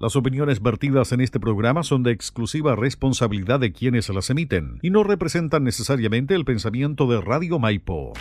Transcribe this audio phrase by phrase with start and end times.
[0.00, 4.90] Las opiniones vertidas en este programa son de exclusiva responsabilidad de quienes las emiten y
[4.90, 8.12] no representan necesariamente el pensamiento de Radio Maipo.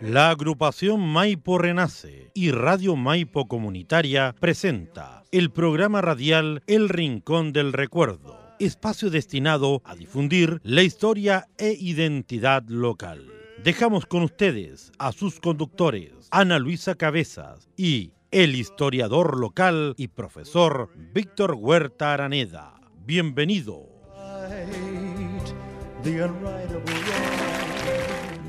[0.00, 7.74] La agrupación Maipo Renace y Radio Maipo Comunitaria presenta el programa radial El Rincón del
[7.74, 13.26] Recuerdo, espacio destinado a difundir la historia e identidad local.
[13.62, 20.88] Dejamos con ustedes a sus conductores, Ana Luisa Cabezas y el historiador local y profesor
[21.12, 22.80] Víctor Huerta Araneda.
[23.04, 23.90] Bienvenido.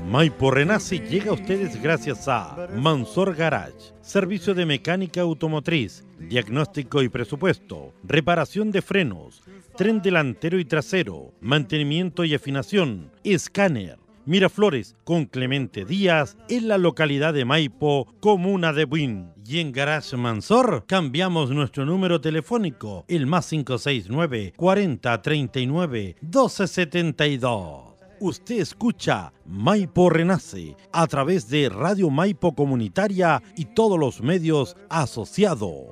[0.08, 7.10] Maipo Renace llega a ustedes gracias a Mansor Garage, servicio de mecánica automotriz, diagnóstico y
[7.10, 9.42] presupuesto, reparación de frenos,
[9.76, 17.34] tren delantero y trasero, mantenimiento y afinación, escáner Miraflores con Clemente Díaz en la localidad
[17.34, 19.33] de Maipo, comuna de Buin.
[19.46, 27.94] Y en Garage Mansor cambiamos nuestro número telefónico, el más 569 40 39 1272.
[28.20, 35.88] Usted escucha Maipo Renace a través de Radio Maipo Comunitaria y todos los medios asociados.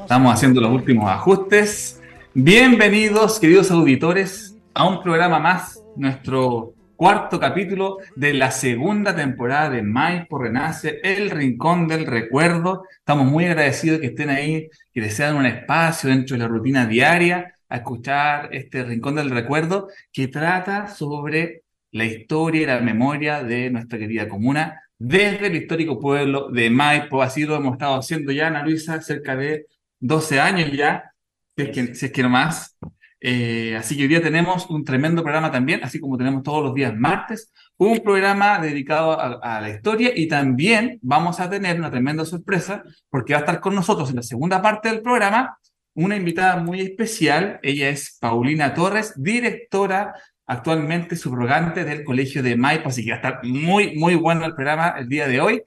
[0.00, 2.00] Estamos haciendo los últimos ajustes.
[2.32, 9.82] Bienvenidos, queridos auditores, a un programa más, nuestro cuarto capítulo de la segunda temporada de
[9.82, 12.84] Maipo Renace, El Rincón del Recuerdo.
[12.98, 16.86] Estamos muy agradecidos que estén ahí, que les sean un espacio dentro de la rutina
[16.86, 23.42] diaria a escuchar este Rincón del Recuerdo que trata sobre la historia y la memoria
[23.42, 27.22] de nuestra querida comuna desde el histórico pueblo de Maipo.
[27.22, 29.66] Así lo hemos estado haciendo ya, Ana Luisa, cerca de
[30.00, 31.12] 12 años ya,
[31.56, 31.62] si
[32.06, 32.76] es que, no más.
[33.20, 36.74] Eh, así que hoy día tenemos un tremendo programa también, así como tenemos todos los
[36.74, 42.24] días martes, un programa dedicado a, la historia y también vamos a tener una tremenda
[42.24, 45.58] sorpresa porque va a estar con nosotros en la segunda parte del programa
[45.94, 47.60] una invitada muy especial.
[47.62, 50.14] Ella es Paulina Torres, directora
[50.46, 54.54] actualmente subrogante del Colegio de Maipo, así que va a estar muy, muy bueno el
[54.54, 55.62] programa el día de hoy.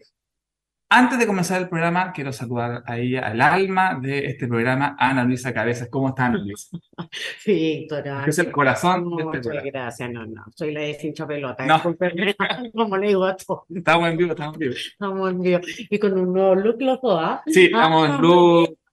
[0.90, 5.26] Antes de comenzar el programa, quiero saludar a ella, al alma de este programa, Ana
[5.26, 5.90] Luisa Cabezas.
[5.90, 6.78] ¿Cómo está, Ana Luisa?
[7.40, 8.24] Sí, doctora.
[8.26, 11.66] Es el corazón de este Muchas gracias, no, no, soy la de cincha pelota.
[11.66, 11.82] No.
[12.74, 13.64] como le digo a todos.
[13.70, 14.74] Estamos en vivo, estamos en vivo.
[14.76, 15.60] Estamos en vivo.
[15.90, 17.44] Y con un nuevo look los dos, ¿ah?
[17.48, 18.18] Sí, estamos en ah,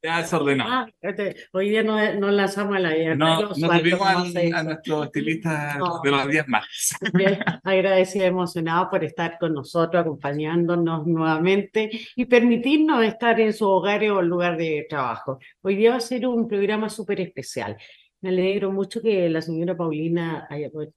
[0.04, 0.70] look ya desordenado.
[0.70, 3.14] Ah, este, hoy día no, no lanzamos a la idea.
[3.14, 6.66] No, no tuvimos a, nuestro estilista de los días más.
[7.14, 14.04] Bien, agradecido, emocionado por estar con nosotros, acompañándonos nuevamente y permitirnos estar en su hogar
[14.04, 15.38] o lugar de trabajo.
[15.62, 17.76] Hoy día va a ser un programa súper especial.
[18.20, 20.92] Me alegro mucho que la señora Paulina haya podido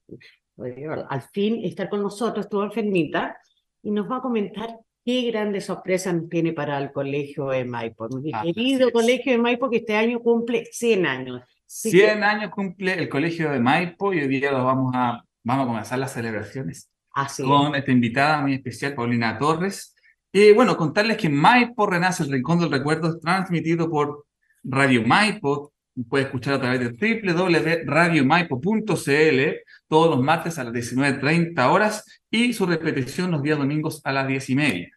[1.09, 3.37] al fin estar con nosotros, estuvo enfermita,
[3.83, 8.09] y nos va a comentar qué grandes sorpresas tiene para el colegio de Maipo.
[8.21, 11.43] Mi ah, querido colegio de Maipo que este año cumple 100 años.
[11.65, 15.67] 100 años cumple el colegio de Maipo y hoy día los vamos a, vamos a
[15.67, 19.95] comenzar las celebraciones Así con esta invitada muy especial, Paulina Torres.
[20.29, 24.25] Y bueno, contarles que Maipo Renace, el Rincón del Recuerdo, es transmitido por
[24.61, 25.71] Radio Maipo.
[26.09, 29.41] Puede escuchar a través de www.radiomaipo.cl
[29.87, 34.27] todos los martes a las 19.30 horas y su repetición los días domingos a las
[34.27, 34.96] 10.30.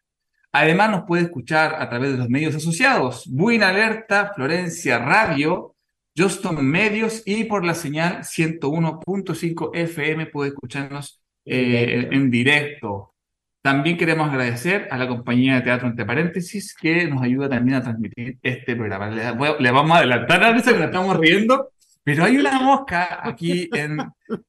[0.52, 5.76] Además, nos puede escuchar a través de los medios asociados, Buena Alerta, Florencia Radio,
[6.16, 13.14] Juston Medios y por la señal 101.5 FM puede escucharnos eh, en directo.
[13.62, 17.82] También queremos agradecer a la compañía de teatro entre paréntesis que nos ayuda también a
[17.82, 19.10] transmitir este programa.
[19.10, 21.70] Le, vamos a adelantar a veces que nos estamos riendo
[22.02, 24.00] pero hay una mosca aquí en,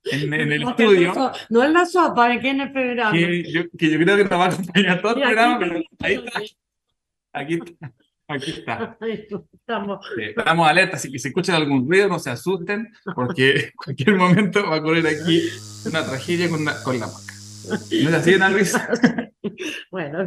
[0.04, 1.32] en, el estudio.
[1.50, 3.12] No es la sopa, aquí en el programa.
[3.12, 6.14] Que yo, que yo creo que nos va a acompañar todo el programa, pero ahí
[6.16, 6.42] está.
[7.34, 7.94] Aquí está.
[8.28, 8.98] Aquí está.
[9.62, 10.06] Estamos.
[10.18, 14.68] estamos alerta, así que si escuchan algún ruido, no se asusten, porque en cualquier momento
[14.68, 15.48] va a ocurrir aquí
[15.86, 17.31] una tragedia con, con la mosca.
[17.70, 18.90] ¿No es así, Ana Luisa?
[19.90, 20.20] Bueno,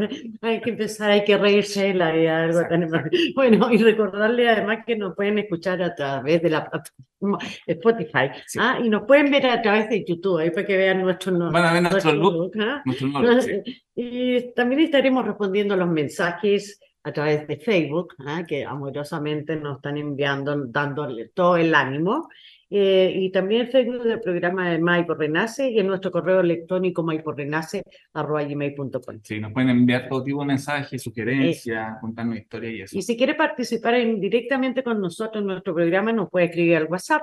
[0.42, 2.44] hay que empezar, hay que reírse la vida.
[2.44, 2.90] Algo tan...
[3.34, 8.30] Bueno, y recordarle además que nos pueden escuchar a través de la plataforma Spotify.
[8.58, 8.78] ¿ah?
[8.82, 11.72] Y nos pueden ver a través de YouTube, ahí para que vean nuestro Van a
[11.72, 12.52] ver nuestro, look.
[12.60, 12.82] ¿ah?
[13.94, 18.44] Y también estaremos respondiendo los mensajes a través de Facebook, ¿ah?
[18.46, 22.28] que amorosamente nos están enviando, dándole todo el ánimo.
[22.70, 27.02] Eh, y también el Facebook del programa de Maipo Renace y en nuestro correo electrónico
[27.02, 29.20] maiporrenace.com.
[29.22, 32.98] Sí, nos pueden enviar todo tipo de mensajes, sugerencias, contarnos historias y eso.
[32.98, 37.22] Y si quiere participar directamente con nosotros en nuestro programa, nos puede escribir al WhatsApp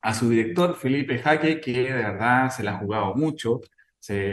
[0.02, 3.62] a su director, Felipe Jaque, que de verdad se la ha jugado mucho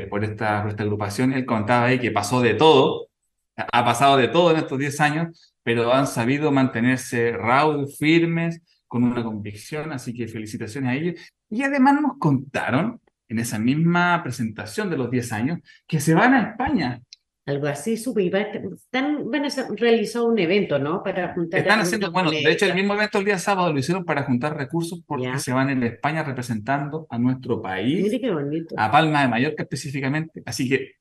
[0.08, 1.32] por, esta, por esta agrupación.
[1.32, 3.08] Él contaba ahí que pasó de todo,
[3.56, 9.02] ha pasado de todo en estos 10 años, pero han sabido mantenerse raudos, firmes, con
[9.02, 11.20] una convicción, así que felicitaciones a ellos.
[11.50, 16.34] Y además nos contaron en esa misma presentación de los 10 años que se van
[16.34, 17.02] a España.
[17.46, 21.02] Algo así, supe, están, van a realizar un evento, ¿no?
[21.02, 21.58] Para juntar.
[21.58, 24.56] Están haciendo, bueno, de hecho, el mismo evento el día sábado lo hicieron para juntar
[24.56, 28.04] recursos porque se van en España representando a nuestro país.
[28.04, 28.76] Mire qué bonito.
[28.78, 30.44] A Palma de Mallorca específicamente.
[30.46, 30.92] Así que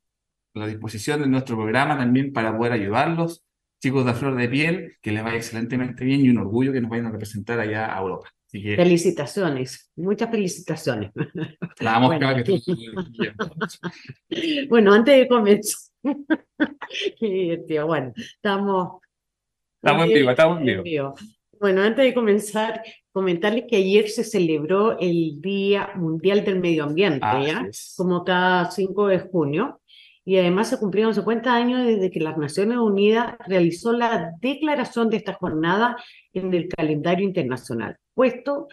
[0.55, 3.45] la disposición de nuestro programa también para poder ayudarlos
[3.85, 6.89] chicos de Flor de Piel, que les vaya excelentemente bien y un orgullo que nos
[6.89, 8.31] vayan a representar allá a Europa.
[8.49, 11.11] Felicitaciones, muchas felicitaciones.
[11.79, 12.33] La bueno.
[14.69, 15.91] bueno, antes de comenzar,
[17.85, 19.01] bueno, estamos...
[19.83, 21.13] Estamos en vivo, estamos en vivo.
[21.59, 27.27] Bueno, antes de comenzar, comentarles que ayer se celebró el Día Mundial del Medio Ambiente,
[27.45, 27.69] ¿ya?
[27.95, 29.79] Como cada 5 de junio
[30.25, 35.17] y además se cumplieron 50 años desde que las Naciones Unidas realizó la declaración de
[35.17, 35.95] esta jornada
[36.33, 38.67] en el calendario internacional, puesto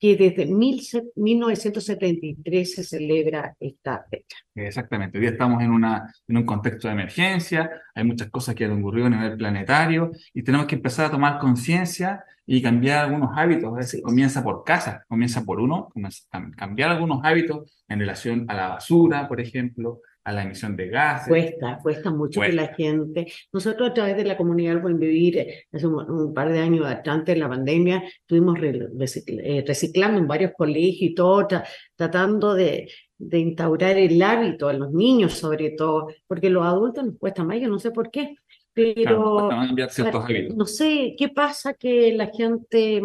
[0.00, 4.36] que desde 1973 se celebra esta fecha.
[4.54, 8.64] Exactamente, hoy día estamos en, una, en un contexto de emergencia, hay muchas cosas que
[8.64, 13.36] han ocurrido a nivel planetario y tenemos que empezar a tomar conciencia y cambiar algunos
[13.36, 13.72] hábitos.
[13.72, 15.92] A veces comienza por casa, comienza por uno,
[16.56, 21.28] cambiar algunos hábitos en relación a la basura, por ejemplo, a la emisión de gases.
[21.28, 23.32] Cuesta, cuesta mucho que la gente.
[23.50, 27.40] Nosotros a través de la comunidad Buen Vivir, hace un, par de años antes de
[27.40, 31.48] la pandemia, estuvimos eh, reciclando en varios colegios y todo,
[31.96, 37.16] tratando de, de instaurar el hábito a los niños sobre todo, porque los adultos nos
[37.16, 38.36] cuesta más, yo no sé por qué,
[38.74, 39.48] pero
[40.54, 43.02] no sé qué pasa que la gente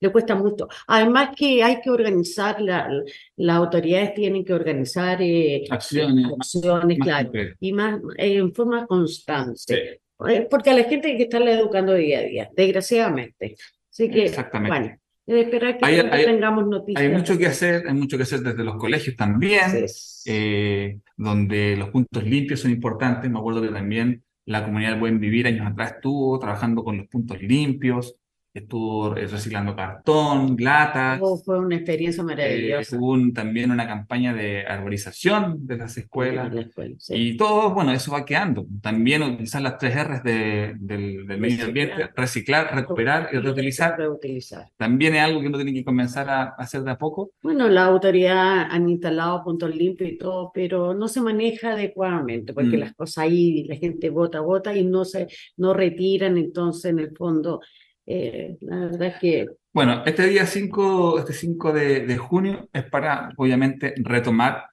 [0.00, 0.68] le cuesta mucho.
[0.86, 2.88] Además que hay que organizar, la,
[3.36, 7.30] las autoridades tienen que organizar eh, acciones, acciones claro,
[7.60, 10.00] y más eh, en forma constante.
[10.28, 13.56] Eh, porque a la gente hay que estarla educando día a día, desgraciadamente.
[13.90, 15.00] Así que, Exactamente.
[15.26, 17.02] bueno, esperar que hay, tengamos noticias.
[17.02, 19.86] Hay mucho que hacer, hay mucho que hacer desde los colegios también,
[21.16, 23.30] donde los puntos limpios son importantes.
[23.30, 27.06] Me acuerdo que también la comunidad del Buen Vivir años atrás estuvo trabajando con los
[27.06, 28.16] puntos limpios,
[28.52, 31.20] estuvo reciclando cartón, latas.
[31.22, 32.96] Oh, fue una experiencia maravillosa.
[32.96, 36.52] Eh, hubo también una campaña de arborización de las escuelas.
[37.08, 38.66] Y todo, bueno, eso va quedando.
[38.82, 43.96] También utilizar las tres R's de, del, del medio ambiente, reciclar, recuperar y reutilizar.
[43.96, 44.66] reutilizar.
[44.76, 47.30] También es algo que uno tiene que comenzar a hacer de a poco.
[47.42, 52.76] Bueno, la autoridad han instalado puntos limpios y todo, pero no se maneja adecuadamente, porque
[52.76, 52.80] mm.
[52.80, 57.16] las cosas ahí, la gente vota, vota y no se no retiran, entonces en el
[57.16, 57.60] fondo
[58.10, 59.46] eh, la verdad es que...
[59.72, 64.66] Bueno, este día 5, este 5 de, de, junio es para, obviamente, retomar,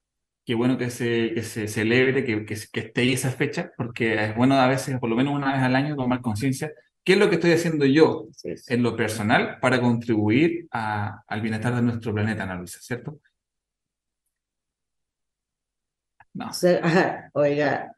[0.46, 4.16] qué bueno que se, que se celebre, que, que, que esté ahí esa fecha, porque
[4.26, 6.72] es bueno a veces, por lo menos una vez al año, tomar conciencia
[7.08, 11.74] ¿Qué es lo que estoy haciendo yo en lo personal para contribuir a, al bienestar
[11.74, 13.22] de nuestro planeta, Ana Luisa, ¿cierto?
[16.34, 16.52] No.
[17.34, 17.97] oiga,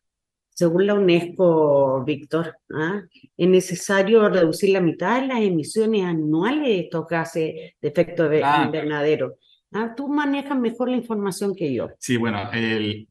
[0.60, 3.02] según la UNESCO, Víctor, ¿ah?
[3.38, 8.44] es necesario reducir la mitad de las emisiones anuales de estos gases de efecto de
[8.66, 9.36] invernadero.
[9.72, 9.94] ¿ah?
[9.96, 11.88] Tú manejas mejor la información que yo.
[11.98, 13.08] Sí, bueno, el,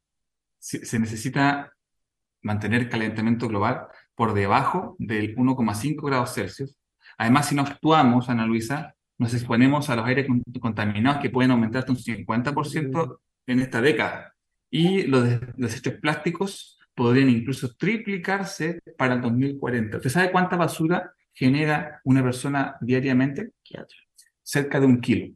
[0.58, 1.72] se, se necesita
[2.42, 6.76] mantener calentamiento global por debajo del 1,5 grados Celsius.
[7.16, 11.52] Además, si no actuamos, Ana Luisa, nos exponemos a los aires con- contaminados que pueden
[11.52, 14.34] aumentar hasta un 50% en esta década.
[14.70, 19.98] Y los des- desechos plásticos podrían incluso triplicarse para el 2040.
[19.98, 23.52] ¿Usted sabe cuánta basura genera una persona diariamente?
[24.42, 25.32] Cerca de un kilo.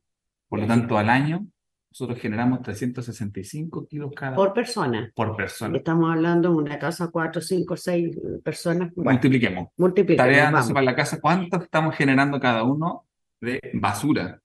[0.48, 1.46] Por lo tanto, al año
[1.90, 5.12] nosotros generamos 365 kilos cada Por persona.
[5.14, 5.76] por persona.
[5.76, 8.90] Estamos hablando de una casa, cuatro, cinco, seis personas.
[8.94, 9.68] Bueno, Multipliquemos.
[9.78, 10.72] entonces vamos.
[10.72, 13.06] para la casa, ¿cuánto estamos generando cada uno
[13.40, 14.40] de basura?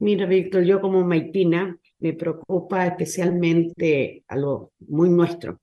[0.00, 5.60] Mira, Víctor, yo como maipina me preocupa especialmente algo muy nuestro,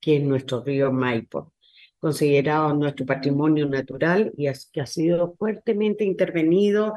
[0.00, 1.52] que es nuestro río Maipo,
[1.98, 6.94] considerado nuestro patrimonio natural y es- que ha sido fuertemente intervenido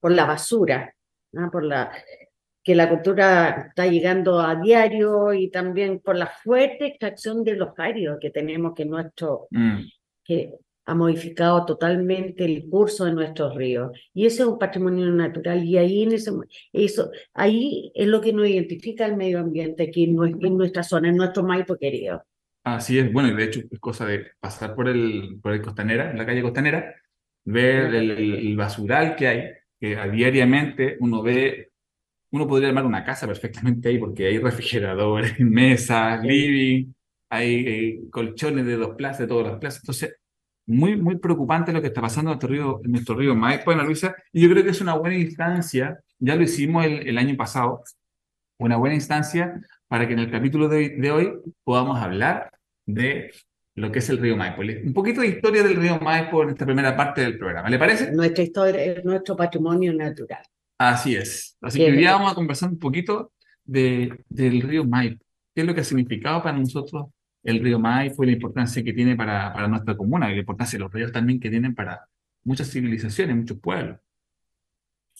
[0.00, 0.94] por la basura,
[1.52, 1.92] por la
[2.62, 7.70] que la cultura está llegando a diario y también por la fuerte extracción de los
[7.78, 9.80] arios que tenemos que nuestro Mm,
[10.24, 10.54] que
[10.88, 13.92] ha modificado totalmente el curso de nuestros ríos.
[14.14, 16.32] Y ese es un patrimonio natural y ahí, en ese,
[16.72, 20.82] eso, ahí es lo que nos identifica el medio ambiente aquí en, nue- en nuestra
[20.82, 22.22] zona, en nuestro Maipo querido.
[22.64, 26.10] Así es, bueno, y de hecho es cosa de pasar por el, por el Costanera,
[26.10, 26.94] en la calle Costanera,
[27.44, 29.44] ver el, el basural que hay,
[29.80, 31.70] que a diariamente uno ve,
[32.32, 36.92] uno podría armar una casa perfectamente ahí porque hay refrigeradores, mesas, living,
[37.30, 39.82] hay eh, colchones de dos plazas, de todas las plazas.
[39.84, 40.17] Entonces,
[40.68, 43.84] muy, muy preocupante lo que está pasando en nuestro río, en nuestro río Maipo, Ana
[43.84, 47.36] Luisa, y yo creo que es una buena instancia, ya lo hicimos el, el año
[47.36, 47.82] pasado,
[48.58, 51.32] una buena instancia para que en el capítulo de, de hoy
[51.64, 52.50] podamos hablar
[52.84, 53.32] de
[53.76, 54.60] lo que es el río Maipo.
[54.60, 58.12] Un poquito de historia del río Maipo en esta primera parte del programa, ¿le parece?
[58.12, 60.42] Nuestra historia es nuestro patrimonio natural.
[60.76, 61.56] Así es.
[61.62, 61.92] Así Bien.
[61.92, 63.32] que hoy día vamos a conversar un poquito
[63.64, 65.24] de, del río Maipo.
[65.54, 67.06] ¿Qué es lo que ha significado para nosotros
[67.48, 70.78] el río Maipo y la importancia que tiene para, para nuestra comuna y la importancia
[70.78, 72.06] de los ríos también que tienen para
[72.44, 73.98] muchas civilizaciones, muchos pueblos?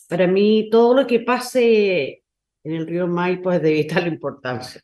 [0.08, 2.22] Para mí, todo lo que pase
[2.64, 4.80] en el río Maipo es de vital importancia.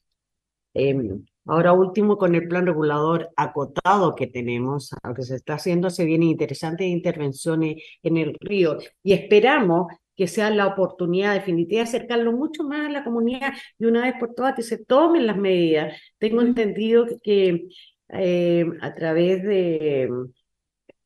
[0.72, 6.04] Em, ahora último, con el plan regulador acotado que tenemos, aunque se está haciendo, se
[6.04, 12.32] vienen interesantes intervenciones en el río y esperamos que sea la oportunidad definitiva de acercarlo
[12.32, 15.94] mucho más a la comunidad y una vez por todas que se tomen las medidas.
[16.18, 17.66] Tengo entendido que
[18.10, 20.08] eh, a través de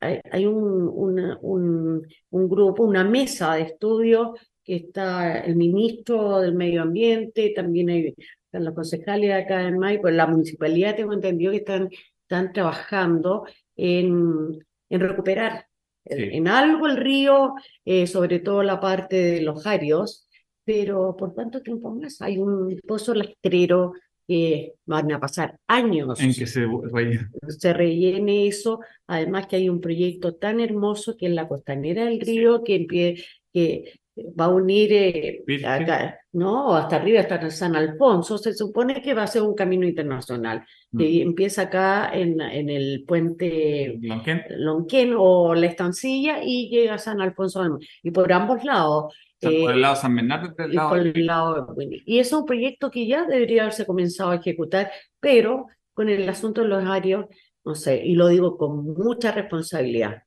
[0.00, 4.34] hay, hay un, una- un, un grupo, una mesa de estudio
[4.64, 10.08] que está el ministro del Medio Ambiente, también hay están los concejales acá en Maipo,
[10.08, 11.90] la municipalidad tengo entendido que están,
[12.22, 13.44] están trabajando
[13.76, 15.66] en, en recuperar
[16.10, 16.28] Sí.
[16.32, 20.28] en algo el río, eh, sobre todo la parte de los jarios,
[20.64, 22.20] pero ¿por cuánto tiempo más?
[22.20, 23.92] Hay un pozo lastrero
[24.26, 30.34] que van a pasar años En que se rellene eso, además que hay un proyecto
[30.34, 33.94] tan hermoso que es la costanera del río, que, que
[34.38, 36.74] va a unir eh, acá, ¿no?
[36.74, 40.64] Hasta arriba, hasta San Alfonso, se supone que va a ser un camino internacional,
[40.96, 44.44] que empieza acá en, en el puente Lonquén.
[44.50, 49.14] Lonquén o la Estancilla y llega a San Alfonso, y por ambos lados.
[49.40, 51.26] San- por eh, el lado de San Bernardo y por el y lado por el
[51.26, 52.02] lado de.
[52.04, 56.62] Y es un proyecto que ya debería haberse comenzado a ejecutar, pero con el asunto
[56.62, 57.26] de los arios,
[57.64, 60.22] no sé, y lo digo con mucha responsabilidad,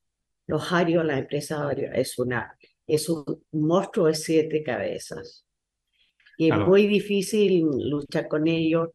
[0.48, 2.56] los arios, la empresa Ario, es una,
[2.88, 5.46] es un monstruo de siete cabezas.
[6.38, 6.68] Y es Claro.
[6.68, 8.90] muy difícil luchar con ellos.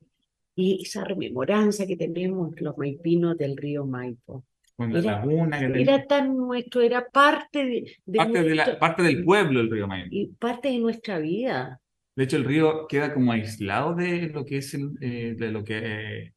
[0.55, 4.45] Y esa rememoranza que tenemos los maipinos del río Maipo.
[4.75, 5.81] con Era- laguna que.
[5.81, 9.71] Era tan nuestro, era parte de, de parte, de la, nuestro- parte del pueblo el
[9.71, 10.09] río Maipo.
[10.11, 11.81] y parte de nuestra vida.
[12.15, 15.65] De hecho, el río queda como aislado de lo que es el, eh, de lo
[15.65, 16.33] que eh,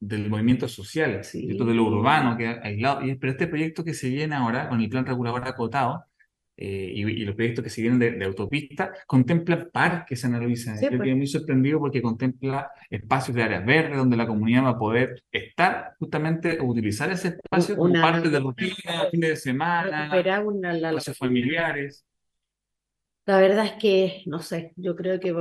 [0.00, 1.46] del movimiento social, Sí.
[1.46, 3.04] de lo urbano, queda aislado.
[3.06, 6.04] Y, pero este proyecto que se viene ahora con el plan regulador acotado
[6.56, 10.74] eh, y, y los proyectos que se vienen de, de autopista contempla parques, Ana Luisa.
[10.76, 11.02] Sí, Yo pues.
[11.02, 15.22] quedé muy sorprendido porque contempla espacios de áreas verdes donde la comunidad va a poder
[15.30, 18.74] estar justamente utilizar ese espacio como Una- parte de rutina,
[19.10, 20.08] fines de semana,
[20.44, 22.04] una, la, la- espacios familiares.
[23.26, 25.34] la verdad es que, no sé, yo creo que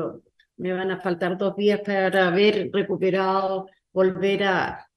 [0.58, 4.88] me van a faltar dos días para haber recuperado, volver a,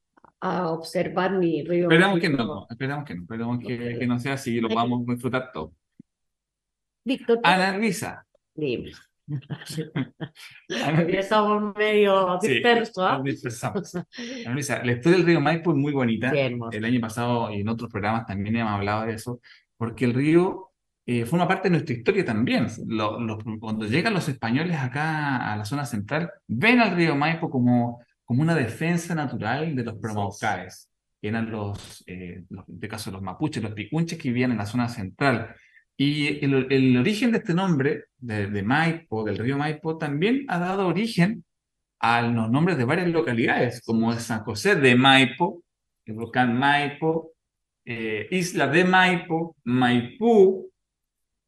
[0.41, 1.85] a observar mi río.
[1.85, 5.05] Esperamos que no, esperamos que no, esperamos que, que no sea así y lo podamos
[5.07, 5.75] disfrutar todo.
[7.09, 8.93] Víctor, Ana Luisa, dime.
[10.69, 12.99] Estamos medio Sí, dispersos.
[12.99, 13.17] ¿ah?
[13.17, 13.95] nos dispersamos.
[13.95, 16.31] Ana Luisa, la historia del río Maipo es muy bonita.
[16.31, 19.41] El año pasado y en otros programas también hemos hablado de eso,
[19.77, 20.71] porque el río
[21.07, 22.67] eh, forma parte de nuestra historia también.
[22.87, 27.49] Lo- lo- cuando llegan los españoles acá a la zona central, ven al río Maipo
[27.51, 32.89] como, como una defensa natural de los promaucaes, que eran los, eh, los, en este
[32.89, 35.55] caso los mapuches, los picunches que vivían en la zona central.
[36.01, 41.45] Y el, origen de este nombre, de, Maipo, del río Maipo, también ha dado origen
[41.99, 45.65] a los nombres de varias localidades, como San José de Maipo,
[46.05, 47.33] el volcán Maipo,
[47.85, 50.71] eh, Isla de Maipo, Maipú.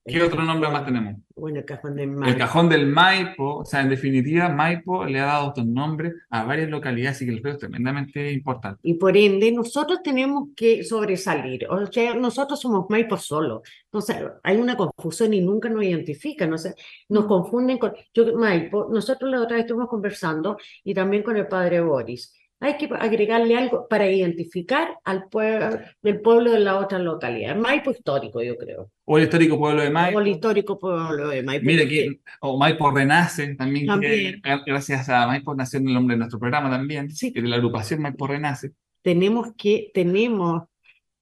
[0.04, 1.16] ¿Qué otro nombre más tenemos?
[1.37, 2.38] Bueno, el cajón del El mar.
[2.38, 6.71] Cajón del Maipo, o sea, en definitiva, Maipo le ha dado estos nombres a varias
[6.71, 8.80] localidades, así que el río es tremendamente importante.
[8.83, 11.66] Y por ende, nosotros tenemos que sobresalir.
[11.69, 13.62] O sea, nosotros somos Maipo solo.
[13.85, 16.52] Entonces, hay una confusión y nunca nos identifican.
[16.52, 16.75] O sea,
[17.09, 17.92] nos confunden con.
[18.14, 22.35] Yo, Maipo, nosotros la otra vez estuvimos conversando y también con el padre Boris.
[22.62, 27.57] Hay que agregarle algo para identificar al pueblo del pueblo de la otra localidad.
[27.57, 28.90] Maipo histórico, yo creo.
[29.07, 30.21] O el histórico pueblo de O Maipo.
[30.21, 31.64] el histórico pueblo de Maipo.
[31.64, 34.43] Mira porque aquí, o Maipo Renace, también, que, También.
[34.67, 37.33] gracias a Maipo nació el nombre de nuestro programa también, Sí.
[37.33, 38.73] que de la agrupación Maipo Renace.
[39.00, 40.64] Tenemos que, tenemos,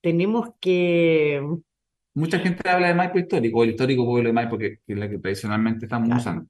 [0.01, 1.41] tenemos que
[2.15, 4.99] Mucha gente habla de Maipo histórico, o el histórico pueblo de Maipo, que, que es
[4.99, 6.21] la que tradicionalmente estamos Claro.
[6.21, 6.47] usando.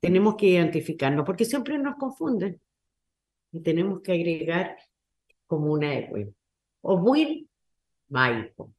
[0.00, 2.60] tenemos que identificarnos, porque siempre nos confunden.
[3.52, 4.76] Y tenemos que agregar
[5.46, 6.30] como una E.
[6.82, 7.48] O Will
[8.08, 8.72] Maipo.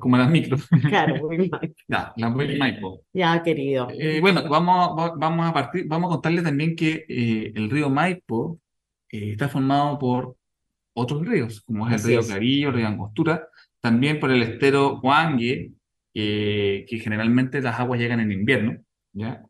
[0.00, 0.66] Como las micros.
[0.88, 1.74] Claro, Will Maipo.
[1.88, 3.02] Ya, la Will Maipo.
[3.12, 3.88] Ya, querido.
[3.90, 7.90] Eh, bueno, vamos, va- vamos a partir, vamos a contarle también que eh, el río
[7.90, 8.58] Maipo
[9.10, 10.36] eh, está formado por
[10.94, 12.26] otros ríos, como es el río es.
[12.28, 13.46] Clarillo, el río Angostura,
[13.80, 15.72] también por el estero Huangue,
[16.14, 18.76] eh, que generalmente las aguas llegan en invierno,
[19.12, 19.42] ¿ya?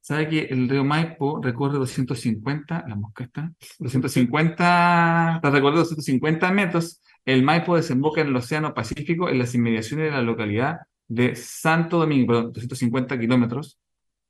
[0.00, 7.42] ¿Sabe que el río Maipo recorre 250, la mosca está, 250, recorre 250 metros, el
[7.42, 12.28] Maipo desemboca en el Océano Pacífico en las inmediaciones de la localidad de Santo Domingo,
[12.28, 13.78] perdón, 250 kilómetros,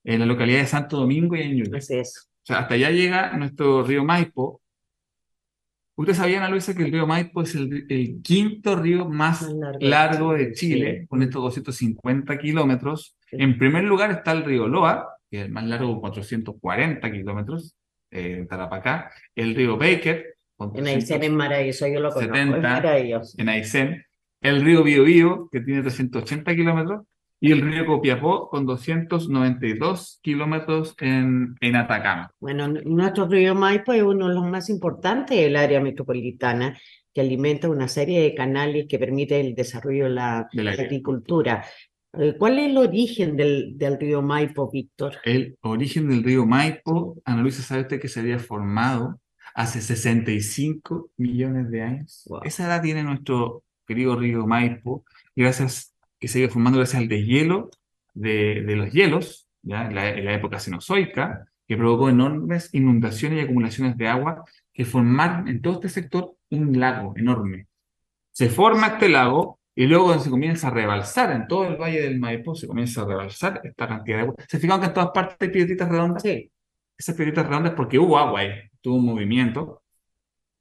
[0.03, 1.79] en la localidad de Santo Domingo y en Ñuble.
[1.79, 2.31] Así es.
[2.43, 4.61] O sea, hasta allá llega nuestro río Maipo.
[5.95, 9.79] ¿Ustedes sabían, Ana Luisa, que el río Maipo es el, el quinto río más largo
[9.79, 13.17] de largo de Chile, con estos 250 kilómetros?
[13.29, 13.37] Sí.
[13.39, 17.77] En primer lugar está el río Loa, que es el más largo, con 440 kilómetros,
[18.11, 19.11] eh, en Tarapacá.
[19.35, 22.35] El río Baker, con En Aysén es maravilloso, yo lo conozco.
[22.35, 22.61] Es 70.
[22.61, 23.35] maravilloso.
[23.39, 24.05] en Aysén,
[24.41, 27.03] el río Biobío, que tiene 380 kilómetros,
[27.43, 32.31] y el río Copiapó, con 292 kilómetros en, en Atacama.
[32.39, 36.79] Bueno, nuestro río Maipo es uno de los más importantes del área metropolitana,
[37.15, 41.65] que alimenta una serie de canales que permite el desarrollo de la De la agricultura.
[42.15, 45.17] Eh, ¿Cuál es el origen del, del río Maipo, Víctor?
[45.25, 49.21] El origen del río Maipo, Ana Luisa, ¿sabe usted que se había formado
[49.55, 52.25] hace 65 millones de años?
[52.27, 52.41] Wow.
[52.45, 55.05] Esa edad tiene nuestro querido río Maipo,
[55.37, 57.71] gracias, que se iba formando gracias al deshielo
[58.15, 63.39] de, de los hielos, ya en la, en la época cenozoica, que provocó enormes inundaciones
[63.39, 67.69] y acumulaciones de agua que formaron en todo este sector un lago enorme.
[68.33, 72.21] Se forma este lago y luego se comienza a rebalsar en todo el valle del
[72.21, 74.35] Maipo, se comienza a rebalsar esta cantidad de agua.
[74.47, 76.23] ¿Se fijan que en todas partes hay piedritas redondas?
[76.23, 76.53] Sí,
[76.99, 78.51] Esas piedritas redondas porque hubo agua ahí,
[78.83, 79.83] tuvo un movimiento.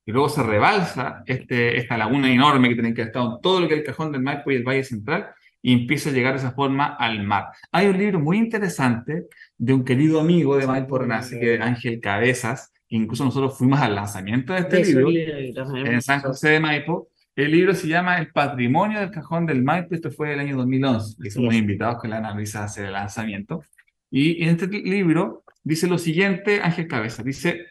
[0.06, 3.68] Y luego se rebalsa este, esta laguna enorme que tiene que estado en todo lo
[3.68, 6.40] que es el cajón del Maipo y el Valle Central y empieza a llegar de
[6.40, 7.48] esa forma al mar.
[7.74, 9.26] Hay un libro muy interesante
[9.58, 13.82] de un querido amigo de Maipo Renace, que es Ángel Cabezas, que incluso nosotros fuimos
[13.82, 16.22] al lanzamiento de este de libro libros, en San.
[16.22, 17.10] José de Maipo.
[17.36, 19.96] El libro se llama El Patrimonio del Cajón del Maipo.
[19.96, 21.16] Esto fue el año 2011.
[21.24, 23.64] Y somos invitados con la Ana Luisa a hacer el lanzamiento.
[24.12, 27.24] Y en este libro dice lo siguiente, Ángel Cabeza.
[27.24, 27.68] Dice,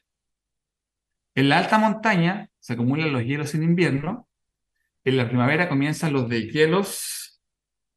[1.34, 4.28] en la alta montaña se acumulan los hielos en invierno.
[5.04, 7.40] En la primavera comienzan los deshielos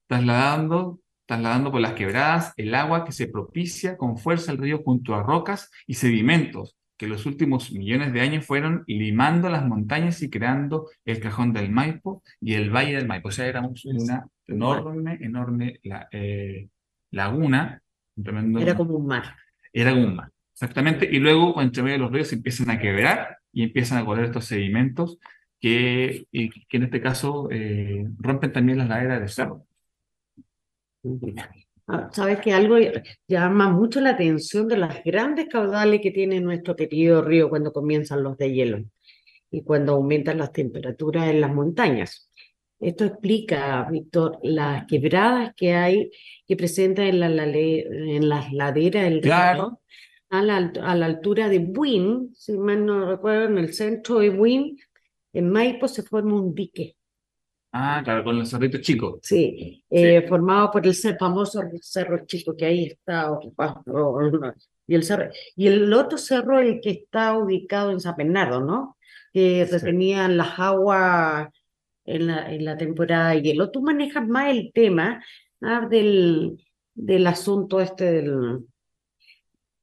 [0.08, 5.16] trasladando, trasladando por las quebradas el agua que se propicia con fuerza al río junto
[5.16, 10.30] a rocas y sedimentos que los últimos millones de años fueron limando las montañas y
[10.30, 13.30] creando el cajón del Maipo y el valle del Maipo.
[13.30, 16.68] O sea, éramos una enorme, enorme la- eh,
[17.10, 17.82] laguna.
[18.16, 19.36] un tremendo- Era como un mar.
[19.74, 20.30] era como un mar.
[20.54, 21.10] Exactamente.
[21.12, 24.26] Y luego, entre medio de los ríos, se empiezan a quebrar y empiezan a correr
[24.26, 25.18] estos sedimentos
[25.60, 29.66] que, y que en este caso eh, rompen también las laderas de cerro.
[31.94, 32.78] Ah, Sabes que algo
[33.28, 38.24] llama mucho la atención de las grandes caudales que tiene nuestro querido río cuando comienzan
[38.24, 38.80] los de hielo
[39.50, 42.30] y cuando aumentan las temperaturas en las montañas.
[42.80, 46.12] Esto explica, Víctor, las quebradas que hay
[46.48, 49.82] que presentan en, la, en las laderas del Claro.
[50.30, 54.30] a la, a la altura de Buin, si mal no recuerdo, en el centro de
[54.30, 54.78] Buin,
[55.34, 56.96] en Maipo se forma un dique.
[57.74, 59.20] Ah, claro, con los cerritos chicos.
[59.24, 63.30] Sí, eh, formado por el famoso cerro chico que ahí está.
[64.88, 68.98] Y el, cerro, y el otro cerro, el que está ubicado en San Bernardo, ¿no?
[69.32, 69.72] Que Sí.
[69.72, 71.48] retenían las aguas
[72.06, 73.72] en la, en la temporada de hielo.
[73.72, 75.24] Tú manejas más el tema
[75.62, 76.58] ah, del,
[76.94, 78.66] del asunto este del,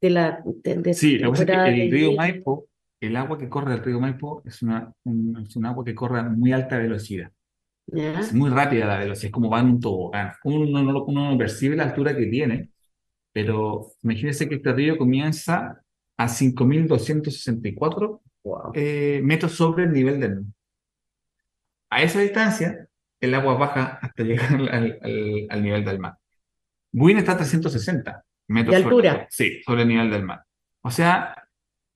[0.03, 2.13] de la de, de Sí, lo que pasa es que el río.
[2.13, 2.67] Maipo,
[3.01, 6.21] el agua que corre del río Maipo es una, un, es un agua que corre
[6.21, 7.31] a muy alta velocidad.
[7.93, 10.33] Es muy rápida la velocidad, es como va en un tobogán.
[10.45, 12.69] Uno no, uno no percibe la altura que tiene,
[13.33, 15.81] pero imagínense que este río comienza
[16.17, 18.71] a 5.264 Wow.
[18.75, 20.45] eh, metros sobre el nivel del mar.
[21.91, 22.87] A esa distancia,
[23.21, 24.69] el agua baja hasta llegar al,
[25.03, 26.15] al- al nivel del mar.
[26.93, 29.27] Buin está a 360 metros ¿De sobre- altura?
[29.31, 30.45] sí, sobre el nivel del mar.
[30.83, 31.35] O sea,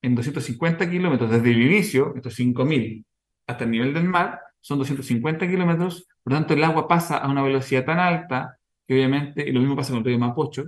[0.01, 3.05] en 250 kilómetros desde el inicio, estos 5.000
[3.47, 7.29] hasta el nivel del mar, son 250 kilómetros, por lo tanto el agua pasa a
[7.29, 10.65] una velocidad tan alta que obviamente, y lo mismo pasa con el río Mapocho,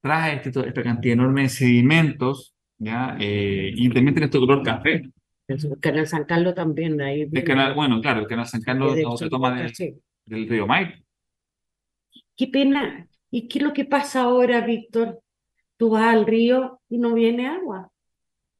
[0.00, 3.16] trae este- esta cantidad enorme de sedimentos, ¿ya?
[3.20, 5.02] Eh, y también tiene este color café.
[5.48, 9.16] El canal San Carlos también, ahí El canal, bueno, claro, el canal San Carlos no
[9.16, 9.94] se toma sí.
[10.24, 10.96] del río Maipo.
[12.36, 13.06] Qué pena.
[13.30, 15.20] ¿Y qué es lo que pasa ahora, Víctor?
[15.76, 17.90] Tú vas al río y no viene agua.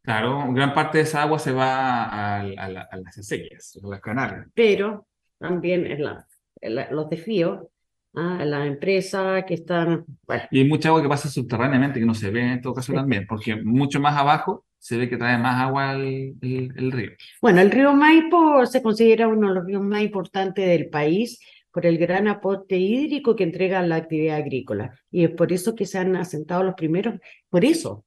[0.06, 4.00] Claro, gran parte de esa agua se va a, la- a las acequias, a las
[4.00, 4.46] canales.
[4.54, 6.24] Pero también en la-
[6.60, 7.66] en la- los desvíos,
[8.14, 12.14] ah, las empresas que están, bueno, Y hay mucha agua que pasa subterráneamente que no
[12.14, 12.96] se ve en todo caso Sí.
[12.96, 17.10] también, porque mucho más abajo se ve que trae más agua el, el- el río.
[17.42, 21.40] Bueno, el río Maipo se considera uno de los ríos más importantes del país
[21.72, 24.92] por el gran aporte hídrico que entrega a la actividad agrícola.
[25.10, 27.16] Y es por eso que se han asentado los primeros,
[27.50, 28.05] por eso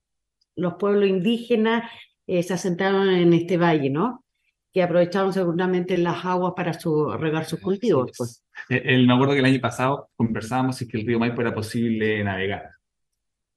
[0.59, 1.89] los pueblos indígenas
[2.27, 4.23] eh, se asentaron en este valle, ¿no?
[4.71, 8.11] Que aprovecharon seguramente las aguas para su, regar sus cultivos.
[8.17, 8.43] Pues.
[8.69, 11.41] Eh, el- me acuerdo que el año pasado conversábamos si es que el río Maipo
[11.41, 12.69] era posible navegar.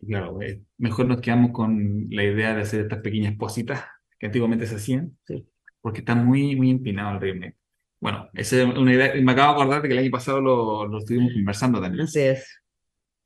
[0.01, 3.85] Y claro, eh, mejor nos quedamos con la idea de hacer estas pequeñas positas
[4.19, 5.47] que antiguamente se hacían, Sí.
[5.81, 7.59] porque está muy, muy empinado el río Maipo.
[8.01, 10.87] Bueno, esa es una idea, me acabo de acordar de que el año pasado lo,
[10.89, 12.03] lo estuvimos conversando también.
[12.05, 12.62] Así es.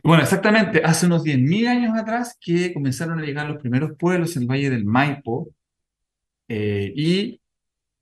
[0.07, 4.43] Bueno, exactamente, hace unos 10.000 años atrás que comenzaron a llegar los primeros pueblos en
[4.43, 5.49] el Valle del Maipo
[6.49, 7.41] eh, y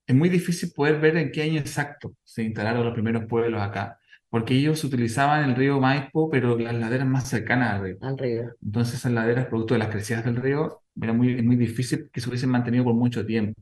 [0.07, 3.97] es muy difícil poder ver en qué año exacto se instalaron los primeros pueblos acá,
[4.29, 7.97] porque ellos utilizaban el río Maipo, pero las laderas más cercanas al río.
[8.01, 8.43] Al río.
[8.63, 12.29] Entonces esas laderas, producto de las crecidas del río, era muy, muy difícil que se
[12.29, 13.59] hubiesen mantenido por mucho tiempo.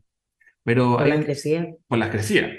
[0.65, 1.67] Pero Por la hay- crecida.
[1.87, 2.51] por las crecidas.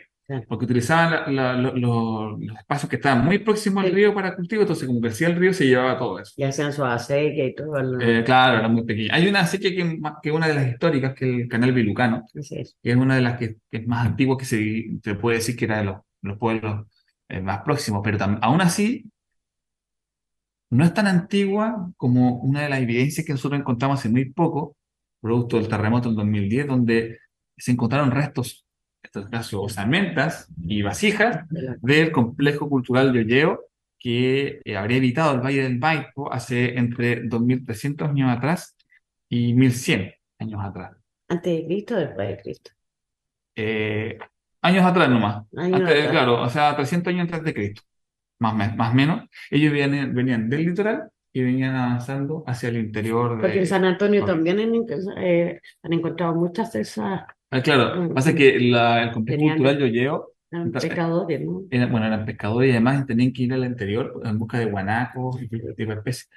[0.49, 3.97] Porque utilizaban la- la- lo- lo- los espacios que estaban muy próximos al Sí.
[3.97, 6.33] río para cultivo, entonces como crecía el río se llevaba todo eso.
[6.39, 8.01] Ya sean sus acequias y todo.
[8.01, 9.15] Eh, claro, era muy pequeña.
[9.15, 11.49] Hay una acequia que, es más- que es una de las históricas, que es el
[11.49, 12.77] canal Vilucano, Así es.
[12.83, 15.57] que es una de las que, que es más antigua que se, se puede decir
[15.57, 16.87] que era de los, los pueblos
[17.29, 19.05] eh, más próximos, pero tam- aún así
[20.71, 24.77] no es tan antigua como una de las evidencias que nosotros encontramos hace muy poco,
[25.21, 27.19] producto del terremoto del 2010, donde
[27.57, 28.64] se encontraron restos,
[29.13, 31.45] en este caso, osamentas y vasijas
[31.83, 33.65] del complejo cultural de Olleo
[33.99, 38.77] que eh, habría habitado el Valle del Maipo hace entre 2.300 años atrás
[39.29, 40.97] y 1.100 años atrás.
[41.29, 42.71] Antes de Cristo o después de Cristo.
[43.57, 44.19] Eh,
[44.63, 45.45] años atrás nomás.
[45.57, 46.11] Años Antes- atrás.
[46.11, 47.83] Claro, o sea, 300 años antes de Cristo,
[48.41, 49.29] más, me- más o menos.
[49.51, 53.67] Ellos venían, venían del litoral y venían avanzando hacia el interior Porque en.
[53.67, 54.73] San Antonio también han,
[55.19, 57.23] eh, han encontrado muchas de esas
[57.57, 61.41] Ah, claro, Mm, pasa que la- el complejo Tenían- cultural de Olleo eh, Entonces, pecadores,
[61.41, 61.63] ¿no?
[61.71, 65.41] Era- bueno, eran pescadores y además tenían que ir al interior en busca de guanacos
[65.41, 66.31] y tipo de especies.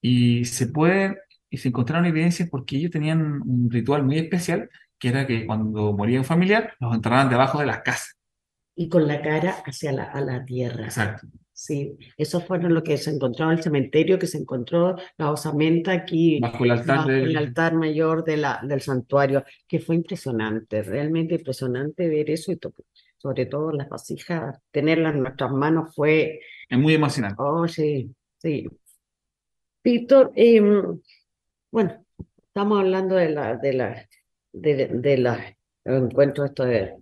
[0.00, 1.18] Y se puede,
[1.50, 5.92] y se encontraron evidencias porque ellos tenían un ritual muy especial, que era que cuando
[5.92, 8.16] moría un familiar, los enterraban debajo de las casas.
[8.74, 10.84] Y con la cara hacia la, a la tierra.
[10.84, 11.26] Exacto.
[11.58, 15.90] Sí, eso fueron lo que se encontró en el cementerio, que se encontró la osamenta
[15.92, 19.96] aquí Bajo el altar bajo del- el altar mayor de la, del santuario, que fue
[19.96, 22.74] impresionante, realmente impresionante ver eso y to-
[23.16, 27.36] sobre todo las vasijas, tenerlas en nuestras manos fue, Es muy emocionante.
[27.38, 28.66] oh sí, sí.
[29.82, 31.00] Víctor, em,
[31.70, 32.04] bueno,
[32.48, 34.08] estamos hablando de la, de la,
[34.52, 36.96] de, de la encuentro esto de,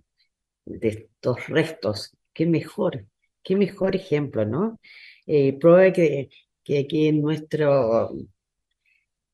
[0.65, 3.05] de estos restos, qué mejor,
[3.45, 4.79] qué mejor ejemplo, ¿no?
[5.27, 6.29] Eh, prueba que,
[6.65, 8.11] que aquí en nuestro,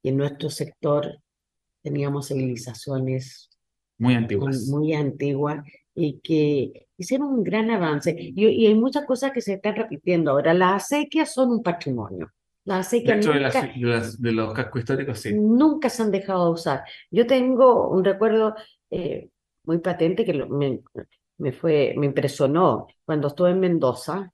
[0.03, 1.07] en nuestro sector
[1.81, 3.49] teníamos civilizaciones
[3.97, 4.67] Muy antiguas.
[4.67, 8.15] muy antiguas y que hicieron un gran avance.
[8.17, 10.53] Y, y hay muchas cosas que se están repitiendo ahora.
[10.53, 12.31] Las acequias son un patrimonio.
[12.63, 15.33] Las acequias de, nunca, de las- de los cascos históricos, sí.
[15.33, 16.83] nunca se han dejado de usar.
[17.09, 18.53] Yo tengo un recuerdo
[18.91, 19.29] eh,
[19.65, 20.79] muy patente que lo- me,
[21.41, 24.31] me fue, me impresionó cuando estuve en Mendoza,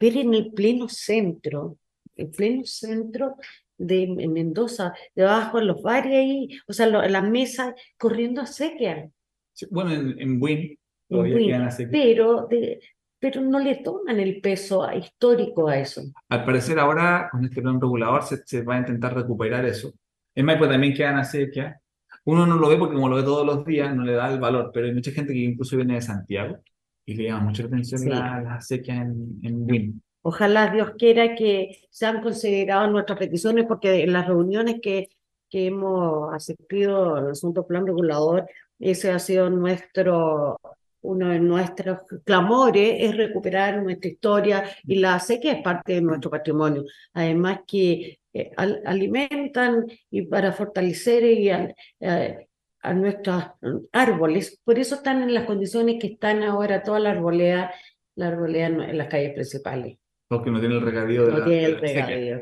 [0.00, 1.78] ver en el pleno centro,
[2.16, 3.36] el pleno centro
[3.78, 9.10] de en Mendoza, debajo de los bares ahí, o sea, lo- las mesas corriendo acequia.
[9.52, 11.90] Sí, Bueno, en, en Wynn en todavía Wynn, quedan acequias.
[11.92, 12.80] pero, de-
[13.18, 16.02] pero no le toman el peso histórico a eso.
[16.28, 19.92] Al parecer ahora, con este plan regulador, se, se va a intentar recuperar eso.
[20.34, 21.76] En Maipo también quedan acequias.
[22.24, 24.38] Uno no lo ve porque como lo ve todos los días, no le da el
[24.38, 26.58] valor, pero hay mucha gente que incluso viene de Santiago
[27.04, 28.08] y le llama mucho la atención Sí.
[28.08, 30.02] la- las acequias en, en Wynn.
[30.22, 35.08] Ojalá Dios quiera que sean consideradas nuestras peticiones, porque en las reuniones que,
[35.50, 38.46] que hemos asistido al asunto plan regulador,
[38.78, 40.60] ese ha sido nuestro,
[41.00, 46.30] uno de nuestros clamores, es recuperar nuestra historia y la sequía es parte de nuestro
[46.30, 46.84] patrimonio.
[47.14, 48.20] Además que
[48.56, 52.48] al- alimentan y para fortalecer y al- eh,
[52.84, 53.44] a nuestros
[53.92, 57.72] árboles, por eso están en las condiciones que están ahora toda la arboleda,
[58.16, 59.98] la arboleda en las calles principales.
[60.28, 62.40] Porque no tiene el regadío de No la, tiene el regadío.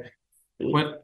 [0.59, 0.97] Bueno,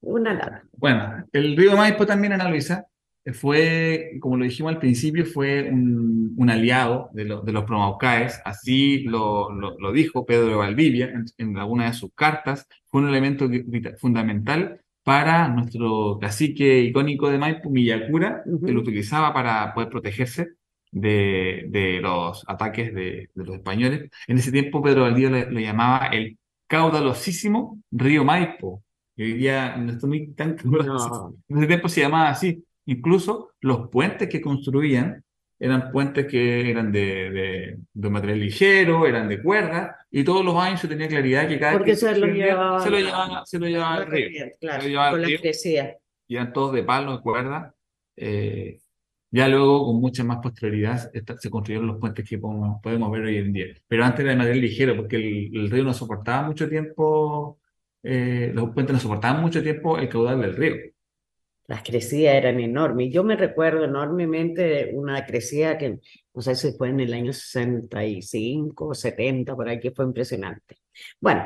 [0.00, 0.62] Una lata.
[0.72, 2.86] Bueno, el río Maipo también, Ana Luisa, eh,
[3.32, 8.40] fue, como lo dijimos al principio, fue un, un aliado de, lo- de los Promaucaes,
[8.44, 13.00] así lo, lo, lo dijo Pedro de Valdivia en, en alguna de sus cartas, fue
[13.02, 18.66] un elemento vi- vita- fundamental para nuestro cacique icónico de Maipo, Millacura, Ujú.
[18.66, 20.48] que lo utilizaba para poder protegerse
[20.90, 24.10] de, de los ataques de, de los españoles.
[24.26, 28.82] En ese tiempo Pedro Valdivia le, le llamaba el caudalosísimo río Maipo.
[29.16, 31.34] Y hoy día no estoy muy tan No.
[31.48, 32.64] en ese tiempo se llamaba así.
[32.86, 35.24] Incluso los puentes que construían
[35.58, 40.56] eran puentes que eran de, de, de material ligero, eran de cuerda, y todos los
[40.56, 43.00] años se tenía claridad que cada Porque que se lo vendía, llevaban se lo a-
[43.00, 44.28] llevaban, se lo llevaban al río.
[44.60, 45.94] Claro, Lo llevaba al con la crecida.
[46.28, 47.74] Y eran todos de palo, de cuerda.
[48.16, 48.78] Eh,
[49.30, 53.22] ya luego, con mucha más posterioridad, esta- se construyeron los puentes que podemos, podemos ver
[53.22, 53.66] hoy en día.
[53.88, 57.58] Pero antes era de material ligero, porque el, el río no soportaba mucho tiempo,
[58.02, 60.74] eh, los puentes no soportaban mucho tiempo el caudal del río.
[61.66, 63.12] Las crecidas eran enormes.
[63.12, 65.98] Yo me recuerdo enormemente una crecida que
[66.34, 70.76] no sé si fue en el año 65 o 70, por ahí que fue impresionante.
[71.20, 71.44] Bueno,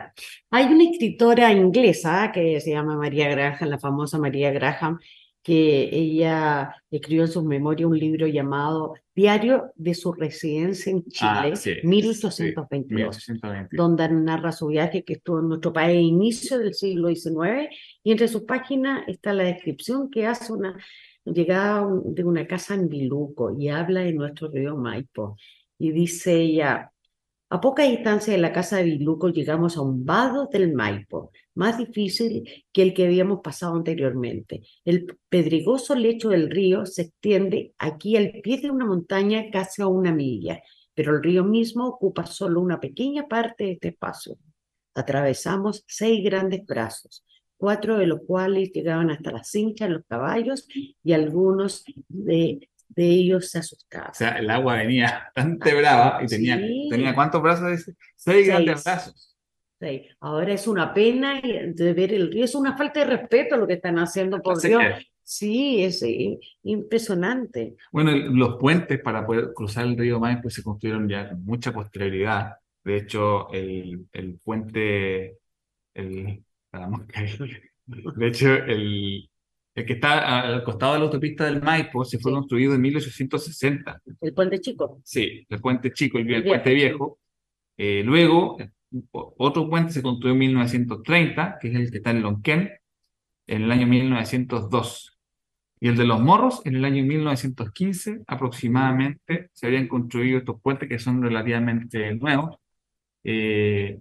[0.50, 4.98] hay una escritora inglesa que se llama María Graham, la famosa María Graham,
[5.42, 11.42] que ella escribió en sus memorias un libro llamado Diario de su residencia en Ah,
[11.52, 13.16] Chile, sí, 1822.
[13.28, 13.76] 1820.
[13.76, 17.68] donde narra su viaje que estuvo en nuestro país a inicio del siglo XIX,
[18.02, 20.76] y entre sus páginas está la descripción que hace una
[21.24, 25.36] llegada de una casa en Biluco y habla de nuestro río Maipo.
[25.78, 26.90] Y dice ella,
[27.50, 31.78] a poca distancia de la casa de Biluco llegamos a un vado del Maipo, más
[31.78, 34.62] difícil que el que habíamos pasado anteriormente.
[34.84, 39.86] El pedregoso lecho del río se extiende aquí al pie de una montaña casi a
[39.86, 40.62] una milla
[40.98, 44.36] pero el río mismo ocupa solo una pequeña parte de este espacio.
[44.96, 47.24] Atravesamos seis grandes brazos,
[47.56, 50.66] cuatro de los cuales llegaban hasta las cinchas los caballos
[51.04, 54.10] y algunos de, de ellos se asustaban.
[54.10, 56.88] O sea, el agua venía bastante brava y tenía, Sí.
[56.90, 57.90] tenía ¿cuántos brazos?
[58.16, 59.36] Seis grandes brazos.
[59.80, 63.66] Sí, Ahora es una pena de ver el río, es una falta de respeto lo
[63.66, 64.82] que están haciendo, por Dios.
[65.22, 66.02] Sí, es
[66.62, 67.76] impresionante.
[67.92, 71.72] Bueno, el- los puentes para poder cruzar el río Maipo se construyeron ya con mucha
[71.72, 72.54] posterioridad.
[72.82, 75.36] De hecho, el, el puente,
[75.94, 76.42] el,
[77.86, 79.28] de hecho, el,
[79.78, 82.34] el que está al costado de la autopista del Maipo se fue Sí.
[82.34, 84.02] construido en 1860.
[84.20, 85.00] El puente chico.
[85.04, 87.18] Sí, el puente chico, el, puente viejo.
[87.76, 88.58] Eh, luego,
[89.10, 92.72] otro puente se construyó en 1930, que es el que está en Lonquén,
[93.46, 95.16] en el año 1902.
[95.80, 100.88] Y el de los morros, en el año 1915 aproximadamente, se habían construido estos puentes
[100.88, 102.56] que son relativamente nuevos.
[103.22, 104.00] Eh,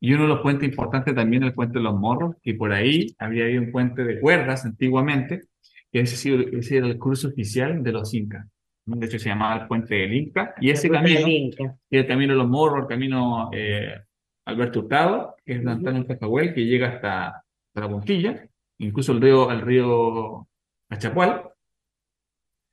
[0.00, 3.14] y uno de los puentes importantes también el puente de los morros, que por ahí
[3.18, 5.42] había habido un puente de cuerdas antiguamente,
[5.90, 8.46] que ese, ese era el curso oficial de los incas.
[8.96, 10.54] De hecho, se llamaba el puente del Inca.
[10.60, 11.52] Y ese camino, y
[11.90, 13.94] el camino de los morros, el camino eh,
[14.46, 15.70] Alberto Hurtado, que es de.
[15.70, 20.48] Antonio Cacahuel, que llega hasta, hasta la puntilla, incluso el río, el río
[20.88, 21.50] Achapual,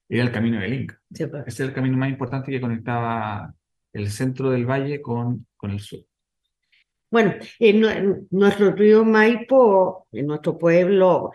[0.08, 1.02] era el camino del Inca.
[1.12, 1.44] Sí, pues.
[1.48, 3.54] Ese es el camino más importante que conectaba
[3.92, 6.00] el centro del valle con, con el sur.
[7.16, 11.32] Bueno, en, nue- en nuestro río Maipo, en nuestro pueblo,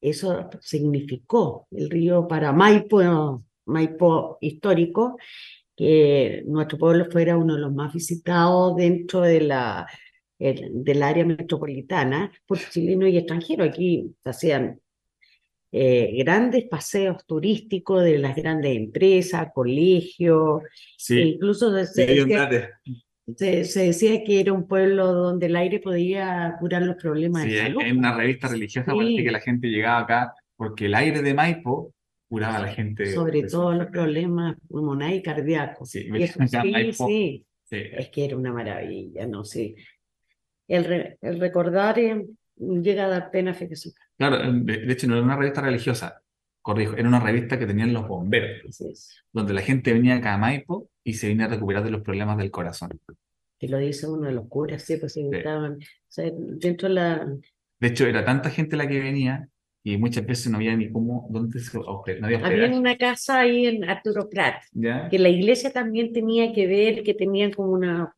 [0.00, 5.18] eso significó el río para Maipo, Maipo histórico,
[5.76, 9.86] que nuestro pueblo fuera uno de los más visitados dentro de la,
[10.38, 13.68] del área metropolitana por chilenos y extranjeros.
[13.68, 14.80] Aquí se hacían
[15.70, 21.70] eh, grandes paseos turísticos de las grandes empresas, colegios, e incluso
[23.36, 27.82] se, decía, que era un pueblo donde el aire podía curar los problemas de salud.
[27.82, 31.94] Hay una revista religiosa parece que la gente llegaba acá porque el aire de Maipo
[32.28, 33.12] curaba a la gente.
[33.12, 35.90] Sobre todo los problemas pulmonares y cardíacos.
[37.00, 39.44] Sí, sí, Es que era una maravilla, ¿no?
[39.44, 39.76] Sí.
[40.66, 43.92] El, el recordar eh, llega a dar pena, fíjese.
[44.16, 46.20] Claro, de, hecho no era una revista religiosa,
[46.70, 48.82] corrijo, era una revista que tenían los bomberos,
[49.32, 52.38] donde la gente venía acá a Maipo y se venía a recuperar de los problemas
[52.38, 52.90] del corazón.
[53.58, 55.78] Que lo dice uno de los curas, sí, pues se invitaban.
[56.58, 57.26] dentro de la...
[57.80, 59.48] De hecho, era tanta gente la que venía
[59.82, 63.66] y muchas veces no había ni cómo, dónde se no había, había una casa ahí
[63.66, 64.62] en Arturo Prat,
[65.10, 68.12] que la iglesia también tenía que ver, que tenían como una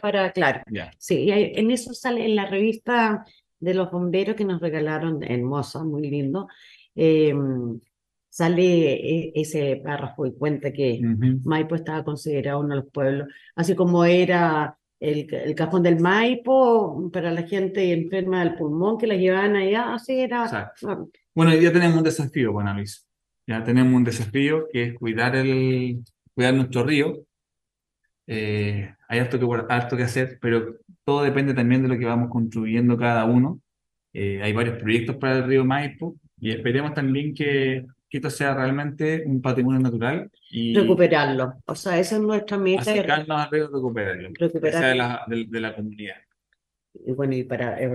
[0.00, 0.62] para, claro,
[0.98, 3.24] sí, en eso sale en la revista
[3.58, 6.48] de los bomberos que nos regalaron, hermosa, muy lindo,
[6.94, 7.80] em,
[8.32, 11.00] sale e, ese párrafo y cuenta que
[11.44, 17.10] Maipo estaba considerado uno de los pueblos, así como era el, el, cajón del Maipo
[17.12, 20.44] para la gente enferma del pulmón que la llevaban allá, así era.
[20.44, 21.04] Ah.
[21.34, 23.06] Bueno, ya tenemos un desafío, Juan Luis.
[23.46, 26.02] Ya tenemos un desafío que es cuidar, el,
[26.34, 27.24] cuidar nuestro río.
[28.26, 32.30] Eh, hay harto que, harto que hacer, pero todo depende también de lo que vamos
[32.30, 33.60] construyendo cada uno.
[34.14, 38.52] Eh, hay varios proyectos para el río Maipo y esperemos también que, que esto sea
[38.52, 40.28] realmente un patrimonio natural.
[40.50, 41.54] Y recuperarlo.
[41.66, 42.80] O sea, esa es nuestra meta.
[42.80, 44.30] Acercarnos al río, recuperarlo.
[44.34, 44.88] recuperarlo.
[44.88, 46.16] De la, de, la comunidad.
[46.94, 47.94] Y bueno, y para eh,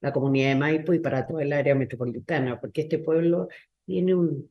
[0.00, 3.48] la comunidad de Maipo y para toda el área metropolitana, porque este pueblo
[3.84, 4.50] tiene un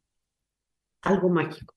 [1.01, 1.73] algo mágico,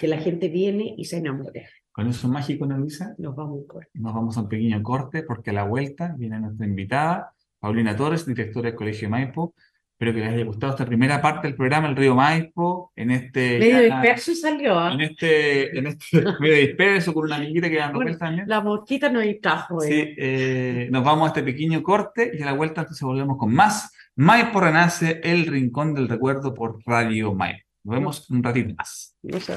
[0.00, 1.68] que la gente viene y se enamora.
[1.92, 3.14] Con eso mágico, ¿no, Luisa?
[3.18, 3.90] Nos vamos a un corte.
[3.92, 8.24] Nos vamos a un pequeño corte porque a la vuelta viene nuestra invitada, Paulina Torres,
[8.24, 9.54] directora del Colegio Maipo.
[9.94, 13.60] Espero que les haya gustado esta primera parte del programa, el río Maipo, en este...
[13.60, 14.76] Medio disperso salió.
[14.76, 14.92] ¿ah?
[14.92, 18.48] En este, en este medio disperso, con una amiguita que dando vueltas también.
[18.48, 19.78] La mosquita no distrajo.
[19.78, 20.14] Sí, eh.
[20.18, 23.92] eh, nos vamos a este pequeño corte y a la vuelta entonces volvemos con más.
[24.16, 27.64] Maipo renace, el rincón del recuerdo por Radio Maipo.
[27.84, 29.16] Nos vemos un ratito más.
[29.22, 29.54] No se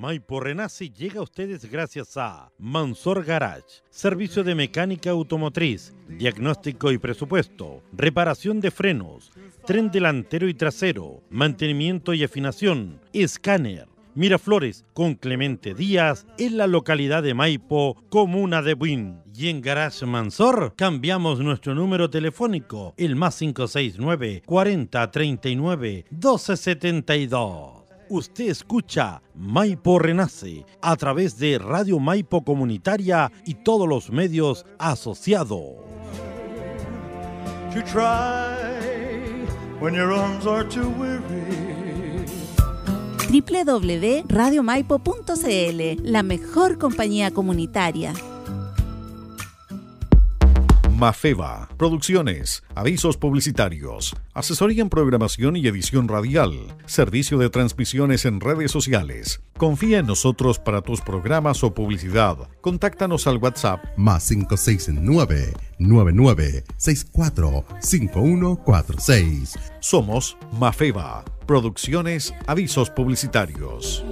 [0.00, 6.96] Maipo Renace llega a ustedes gracias a Mansor Garage, servicio de mecánica automotriz, diagnóstico y
[6.96, 9.30] presupuesto, reparación de frenos,
[9.66, 13.88] tren delantero y trasero, mantenimiento y afinación, escáner.
[14.14, 19.20] Miraflores con Clemente Díaz en la localidad de Maipo, comuna de Buin.
[19.36, 27.79] Y en Garage Mansor cambiamos nuestro número telefónico, el más 569 40 39 1272
[28.10, 35.76] usted escucha Maipo Renace a través de Radio Maipo Comunitaria y todos los medios asociados.
[43.30, 48.14] www.radiomaipo.cl, la mejor compañía comunitaria.
[51.00, 58.70] Mafeva, producciones, avisos publicitarios, asesoría en programación y edición radial, servicio de transmisiones en redes
[58.70, 59.40] sociales.
[59.56, 62.36] Confía en nosotros para tus programas o publicidad.
[62.60, 69.58] Contáctanos al WhatsApp más 569 9964 5146.
[69.80, 74.04] Somos Mafeva, producciones, avisos publicitarios.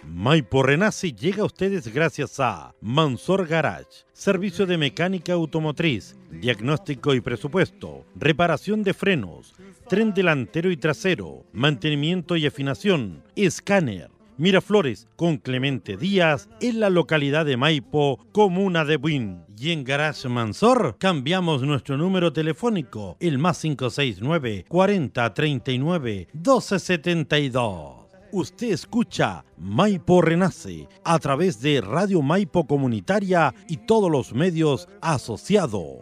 [0.07, 7.19] Maipo Renace llega a ustedes gracias a Mansor Garage, servicio de mecánica automotriz, diagnóstico y
[7.19, 9.53] presupuesto, reparación de frenos,
[9.89, 14.14] tren delantero y trasero, mantenimiento y afinación, escáner.
[14.37, 19.43] Miraflores con Clemente Díaz en la localidad de Maipo, comuna de Buin.
[19.57, 28.05] Y en Garage Mansor cambiamos nuestro número telefónico, el más 569 40 39 1272.
[28.31, 35.99] Usted escucha Maipo Renace a través de Radio Maipo Comunitaria y todos los medios asociados.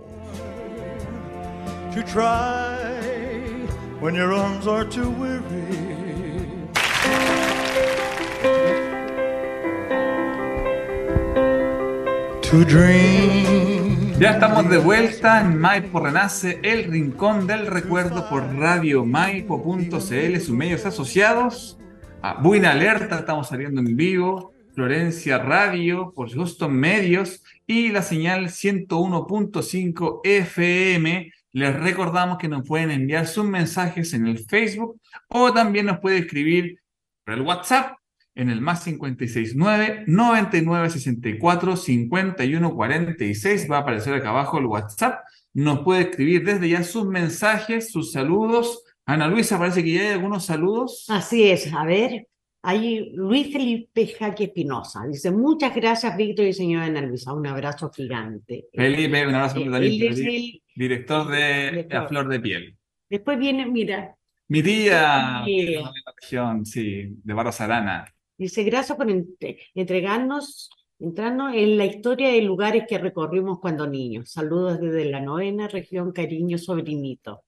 [14.19, 20.85] Ya estamos de vuelta en Maipo Renace, el rincón del recuerdo por radiomaipo.cl, sus medios
[20.85, 21.79] asociados.
[22.21, 24.53] A Buena Alerta, estamos saliendo en vivo.
[24.75, 31.33] Florencia Radio, por Justo Medios y la señal 101.5 FM.
[31.53, 36.19] Les recordamos que nos pueden enviar sus mensajes en el Facebook o también nos puede
[36.19, 36.79] escribir
[37.25, 37.97] por el WhatsApp
[38.35, 43.67] en el más 569 99 64 51 46.
[43.71, 45.19] Va a aparecer acá abajo el WhatsApp.
[45.53, 48.83] Nos puede escribir desde ya sus mensajes, sus saludos.
[49.05, 51.05] Ana Luisa, parece que ya hay algunos saludos.
[51.09, 52.27] Así es, a ver,
[52.63, 55.01] hay Luis Felipe Jaque Espinosa.
[55.05, 57.33] Dice, muchas gracias, Víctor y señora Ana Luisa.
[57.33, 58.65] Un abrazo gigante.
[58.73, 59.93] Felipe, un abrazo Eh, también.
[60.01, 62.01] él es el- Director de Director.
[62.01, 62.77] La Flor de Piel.
[63.09, 64.15] Después viene, mira,
[64.49, 65.65] Mi tía Sí.
[65.65, 68.05] de la región, sí, de Barros Arana.
[68.43, 70.69] Dice, gracias por entre- entregarnos,
[70.99, 74.31] entrarnos en la historia de lugares que recorrimos cuando niños.
[74.31, 77.43] Saludos desde la novena región, cariño, sobrinito.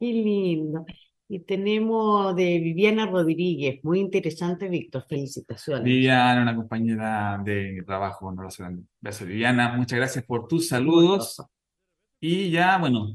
[0.00, 0.84] Qué lindo.
[1.30, 5.84] Y tenemos de Viviana Rodríguez, muy interesante, Víctor, felicitaciones.
[5.84, 8.84] Viviana, una compañera de trabajo, un abrazo grande.
[8.98, 11.42] Beso, Viviana, muchas gracias por tus saludos.
[12.20, 13.14] Y ya, bueno,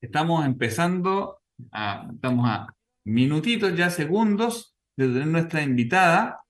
[0.00, 6.40] estamos empezando, a, estamos a minutitos, ya segundos, de tener nuestra invitada,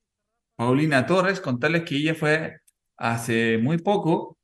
[0.61, 2.59] Paulina Torres, contarles que ella fue
[2.99, 4.37] hace muy poco,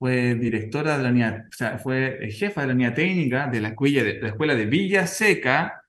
[0.00, 3.60] fue directora de la unidad, o sea, fue eh, jefa de la unidad técnica de
[3.60, 5.80] la escuela de, la escuela de Villa Seca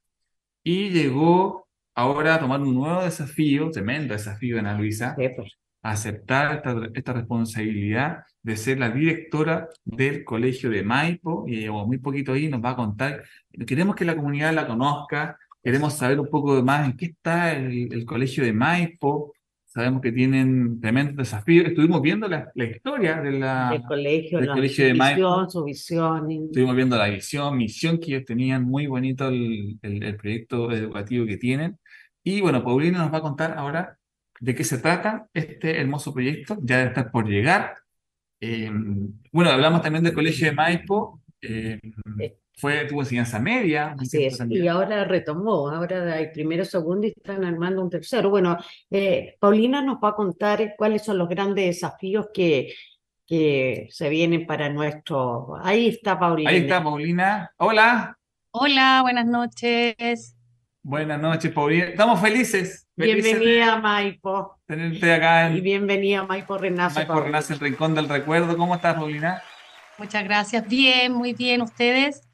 [0.63, 5.57] y llegó ahora a tomar un nuevo desafío, tremendo desafío, Ana Luisa, Sí, pues.
[5.81, 11.97] aceptar esta, esta responsabilidad de ser la directora del colegio de Maipo, y llevamos muy
[11.97, 13.23] poquito ahí, nos va a contar,
[13.65, 17.91] queremos que la comunidad la conozca, queremos saber un poco más en qué está el,
[17.91, 19.33] el colegio de Maipo,
[19.73, 24.47] sabemos que tienen tremendos desafíos, estuvimos viendo la, la historia de la, del colegio, del
[24.49, 26.29] la colegio de visión, su visión.
[26.31, 31.25] Estuvimos viendo la visión, misión que ellos tenían, muy bonito el, el- el proyecto educativo
[31.25, 31.79] que tienen.
[32.23, 33.97] Y bueno, Paulina nos va a contar ahora
[34.39, 37.77] de qué se trata este hermoso proyecto, ya debe estar por llegar.
[38.41, 38.69] Eh,
[39.31, 41.79] bueno, hablamos también del Colegio de Maipo, eh,
[42.53, 47.43] fue, tuvo enseñanza media, Así es, y ahora retomó, ahora hay primero, segundo y están
[47.43, 48.29] armando un tercero.
[48.29, 48.57] Bueno,
[48.89, 52.73] eh, Paulina nos va a contar cuáles son los grandes desafíos que,
[53.25, 55.55] que se vienen para nuestro...
[55.63, 56.49] Ahí está Paulina.
[56.49, 57.51] Ahí está Paulina.
[57.57, 58.17] Hola,
[58.53, 60.35] Hola, buenas noches.
[60.83, 61.85] buenas noches Paulina.
[61.85, 66.95] Estamos felices, felices Bienvenida Maipo tenerte acá y en bienvenida Maipo Renace.
[66.95, 67.27] Maipo Paulina.
[67.27, 68.57] Renace, el Rincón del Recuerdo.
[68.57, 69.41] ¿Cómo estás, Paulina?
[69.97, 70.67] Muchas gracias.
[70.67, 71.61] Bien, muy bien.
[71.61, 72.27] ¿Ustedes?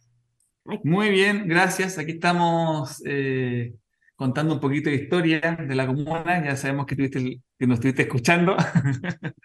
[0.84, 1.97] Muy bien, gracias.
[1.97, 3.74] Aquí estamos eh,
[4.15, 6.43] contando un poquito de historia de la comuna.
[6.43, 8.55] Ya sabemos que, tuviste, que nos estuviste escuchando.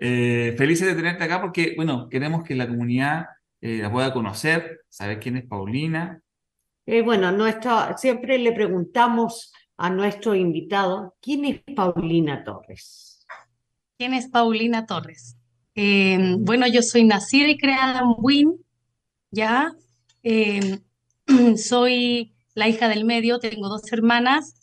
[0.00, 3.26] Eh, felices de tenerte acá porque, bueno, queremos que la comunidad
[3.60, 6.22] eh, la pueda conocer, saber quién es Paulina.
[6.86, 13.26] Eh, bueno, nuestra, siempre le preguntamos a nuestro invitado, ¿quién es Paulina Torres?
[13.98, 15.36] ¿Quién es Paulina Torres?
[15.74, 18.64] Eh, bueno, yo soy nacida y creada en Buin,
[19.30, 19.72] ¿ya?
[20.22, 20.80] Eh,
[21.56, 24.54] soy la hija del medio, tengo dos hermanas.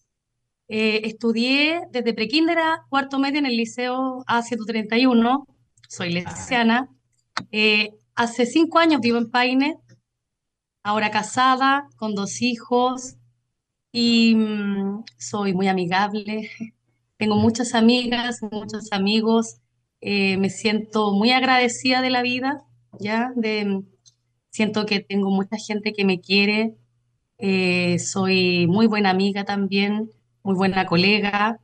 [0.67, 5.45] Eh, estudié desde prekinder a cuarto medio en el liceo A131,
[5.87, 6.89] soy lesbiana.
[7.51, 9.77] Eh, hace cinco años vivo en Paine,
[10.83, 13.15] ahora casada, con dos hijos
[13.91, 16.49] y mm, soy muy amigable.
[17.17, 19.57] Tengo muchas amigas, muchos amigos.
[20.01, 22.63] eh, me siento muy agradecida de la vida,
[22.99, 23.31] ¿ya?
[23.35, 23.83] De,
[24.55, 26.75] siento que tengo mucha gente que me quiere.
[27.37, 30.09] eh, soy muy buena amiga también,
[30.43, 31.59] muy buena colega.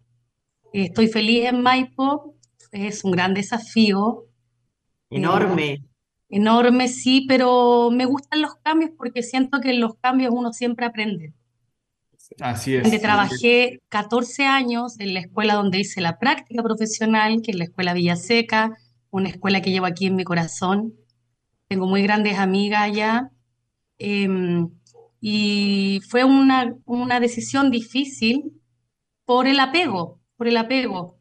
[0.73, 2.35] eh, estoy feliz en Maipo,
[2.71, 4.25] es un gran desafío.
[5.09, 5.83] Enorme.
[6.29, 10.85] enorme, sí, pero me gustan los cambios porque siento que en los cambios uno siempre
[10.85, 11.33] aprende.
[12.39, 12.83] Así es.
[12.83, 17.65] Donde trabajé 14 años en la escuela donde hice la práctica profesional, que es la
[17.65, 18.77] Escuela Villaseca,
[19.11, 20.93] una escuela que llevo aquí en mi corazón.
[21.71, 23.31] Tengo muy grandes amigas allá.
[23.97, 24.69] Em,
[25.21, 28.61] y fue una, una decisión difícil
[29.23, 31.17] por el apego, por el apego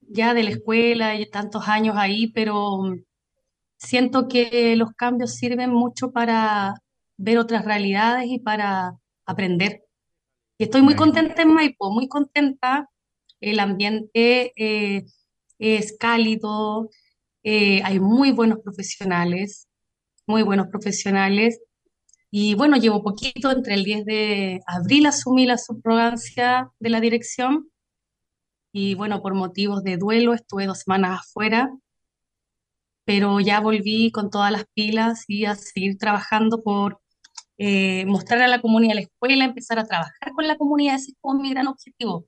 [0.00, 2.82] ya de la escuela y tantos años ahí, pero
[3.76, 6.74] siento que los cambios sirven mucho para
[7.16, 9.84] ver otras realidades y para aprender.
[10.58, 12.88] Y estoy muy contenta en Maipo, muy contenta.
[13.38, 15.04] El ambiente eh,
[15.60, 16.90] es cálido,
[17.44, 19.68] eh, hay muy buenos profesionales,
[20.32, 21.60] muy buenos profesionales.
[22.30, 27.70] Y bueno, llevo poquito, entre el 10 de abril asumí la subrogancia de la dirección
[28.72, 31.70] y bueno, por motivos de duelo estuve dos semanas afuera,
[33.04, 36.98] pero ya volví con todas las pilas y a seguir trabajando por
[37.58, 41.10] eh, mostrar a la comunidad, a la escuela, empezar a trabajar con la comunidad, ese
[41.10, 42.26] es como mi gran objetivo.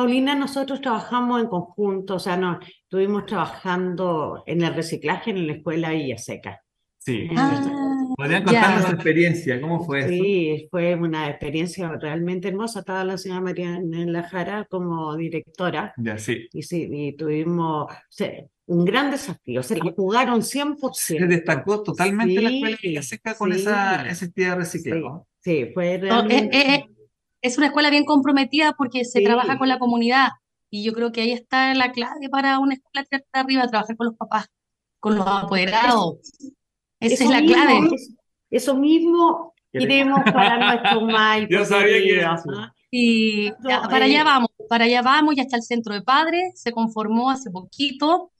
[0.00, 5.52] Paulina, nosotros trabajamos en conjunto, o sea, no, estuvimos trabajando en el reciclaje en la
[5.52, 6.62] escuela Villaseca.
[6.96, 7.28] Sí.
[7.36, 7.62] Ah,
[8.16, 9.60] ¿Podrían contarnos su experiencia?
[9.60, 10.08] ¿Cómo fue eso?
[10.08, 12.78] Sí, fue una experiencia realmente hermosa.
[12.78, 16.48] Estaba la señora María la Jara como directora Ya, sí.
[16.50, 18.32] y sí, y tuvimos o sea,
[18.68, 19.62] un gran desafío.
[19.62, 20.94] Se la jugaron 100%.
[20.94, 25.26] Se destacó totalmente la escuela Sí, Villaseca con sí, esa, esa actividad de reciclado.
[25.40, 26.56] Sí, fue No, eh, realmente.
[26.56, 26.84] eh, eh,
[27.42, 29.24] es una escuela bien comprometida porque se Sí.
[29.24, 30.28] trabaja con la comunidad
[30.70, 34.06] y yo creo que ahí está la clave para una escuela tirarte arriba, trabajar con
[34.08, 34.46] los papás,
[35.00, 36.18] con los apoderados.
[37.00, 37.88] Esa Eso es la mismo, clave.
[37.94, 38.14] es-
[38.50, 41.50] Eso mismo queremos para nuestro Maipo.
[41.52, 42.50] Yo sabía que era eso.
[42.56, 42.72] ¿ah?
[42.90, 46.60] Y ya, para eh, allá vamos, para allá vamos, ya está el centro de padres,
[46.60, 48.32] se conformó hace poquito.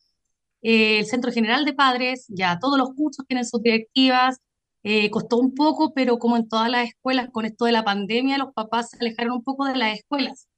[0.62, 4.38] eh, el centro general de padres, ya todos los cursos tienen sus directivas.
[4.82, 8.38] Eh, costó un poco, pero como en todas las escuelas, con esto de la pandemia,
[8.38, 10.48] los papás se alejaron un poco de las escuelas,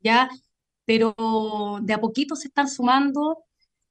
[0.00, 0.28] ¿ya?
[0.84, 1.14] Pero
[1.82, 3.44] de a poquito se están sumando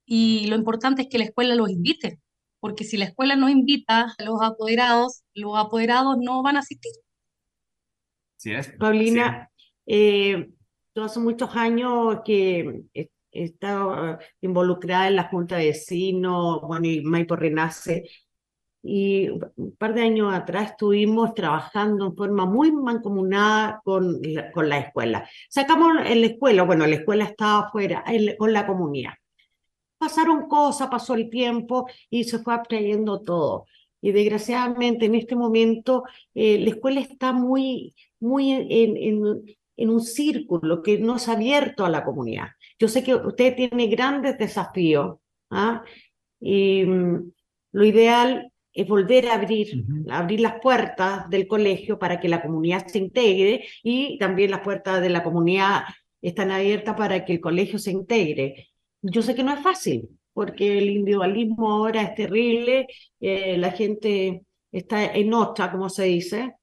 [0.06, 2.20] y lo importante es que la escuela los invite,
[2.60, 6.92] porque si la escuela no invita a los apoderados, los apoderados no van a asistir.
[8.38, 8.70] Sí, es.
[8.78, 9.50] Paulina,
[9.86, 10.50] eh,
[10.94, 16.88] tú hace muchos años que he he estado involucrada en la Junta de Vecinos, bueno,
[16.88, 18.10] y Maipo Renace,
[18.88, 24.70] y un par de años atrás estuvimos trabajando en forma muy mancomunada con la, con
[24.70, 25.30] la escuela.
[25.50, 28.06] Sacamos la escuela, bueno, la escuela estaba afuera,
[28.38, 29.12] con la comunidad.
[29.98, 33.66] Pasaron cosas, pasó el tiempo y se fue abstrayendo todo.
[34.00, 40.02] Y desgraciadamente en este momento eh, la escuela está muy, muy en, en, en un
[40.02, 42.48] círculo que no es abierto a la comunidad.
[42.80, 45.18] Yo sé que usted tiene grandes desafíos,
[45.50, 45.84] ¿ah?
[46.40, 47.32] Y mm,
[47.74, 50.06] lo ideal es volver a abrir, Ujú.
[50.12, 55.02] abrir las puertas del colegio para que la comunidad se integre y también las puertas
[55.02, 55.84] de la comunidad
[56.22, 58.68] están abiertas para que el colegio se integre.
[59.02, 62.88] Yo sé que no es fácil, porque el individualismo ahora es terrible,
[63.20, 66.54] eh, la gente está en otra, como se dice,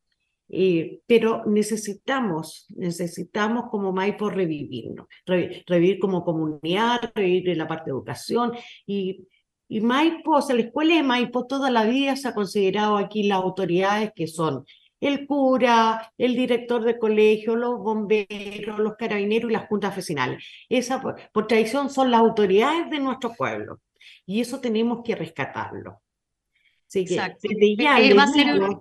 [0.49, 7.87] y- pero necesitamos, necesitamos como Maipo revivirnos, re- revivir como comunidad, revivir en la parte
[7.87, 8.53] de educación.
[8.87, 9.27] Y,
[9.69, 13.23] y Maipo, o sea, la escuela de Maipo toda la vida se ha considerado aquí
[13.25, 14.65] las autoridades que son
[15.01, 20.43] el cura, el director de colegio, los bomberos, los carabineros y las juntas vecinales.
[20.69, 23.81] Esa, por, por tradición, son las autoridades de nuestro pueblo.
[24.25, 26.01] Y eso tenemos que rescatarlo.
[26.89, 27.41] Así que Exacto.
[27.43, 28.81] desde ya Eh, ser- digo-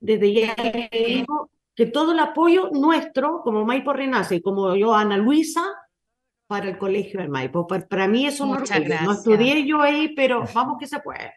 [0.00, 0.56] desde ya
[0.90, 5.62] digo que todo el apoyo nuestro, como Maipo Renace y como yo, Ana Luisa,
[6.50, 7.68] para el colegio del Maipo.
[7.68, 8.88] Para, para mí es un Muchas orgullo.
[8.88, 9.18] No gracias.
[9.18, 11.32] estudié yo ahí, pero vamos que se puede.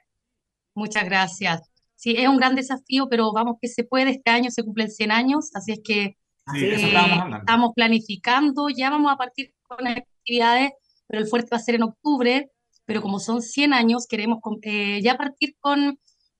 [0.73, 1.61] Muchas gracias.
[1.95, 4.09] Sí, es un gran desafío, pero vamos que se puede.
[4.09, 6.17] Este año se cumplen 100 años, así es que
[6.51, 6.93] Sí, eh,
[7.37, 10.71] estamos planificando, ya vamos a partir con actividades,
[11.07, 12.51] pero el fuerte va a ser en octubre,
[12.85, 15.97] pero como son 100 años, queremos eh, ya partir con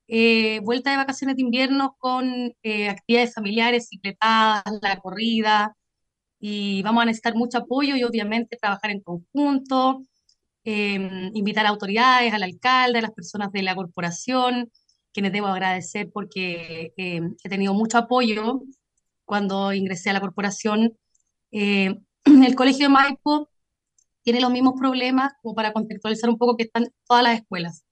[0.08, 5.74] eh, vuelta de vacaciones de invierno con eh, actividades familiares, cicletadas, la corrida,
[6.46, 10.02] y vamos a necesitar mucho apoyo y obviamente trabajar en conjunto,
[10.62, 14.70] eh, invitar a autoridades, al alcalde, a las personas de la corporación,
[15.10, 18.60] quienes debo agradecer porque eh, he tenido mucho apoyo
[19.24, 20.98] cuando ingresé a la corporación.
[21.50, 23.48] Eh, el Colegio de Maipo
[24.20, 27.86] tiene los mismos problemas, como para contextualizar un poco, que están todas las escuelas,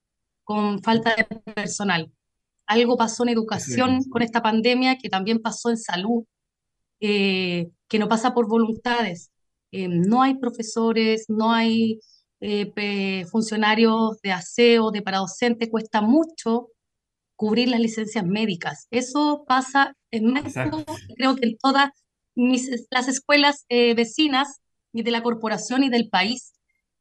[0.45, 1.25] con falta de
[1.55, 2.13] personal.
[2.67, 4.11] Algo pasó en educación Sí.
[4.11, 6.25] con esta pandemia, que también pasó en salud,
[7.01, 9.31] eh, que no pasa por voluntades.
[9.71, 12.01] Eh, no hay profesores, no hay
[12.41, 16.69] eh, funcionarios de aseo, de paradocente, cuesta mucho
[17.37, 18.87] cubrir las licencias médicas.
[18.91, 20.83] Eso pasa en México,
[21.17, 21.91] creo que en todas
[22.91, 24.63] las escuelas eh, vecinas
[24.95, 26.55] y de la corporación y del país.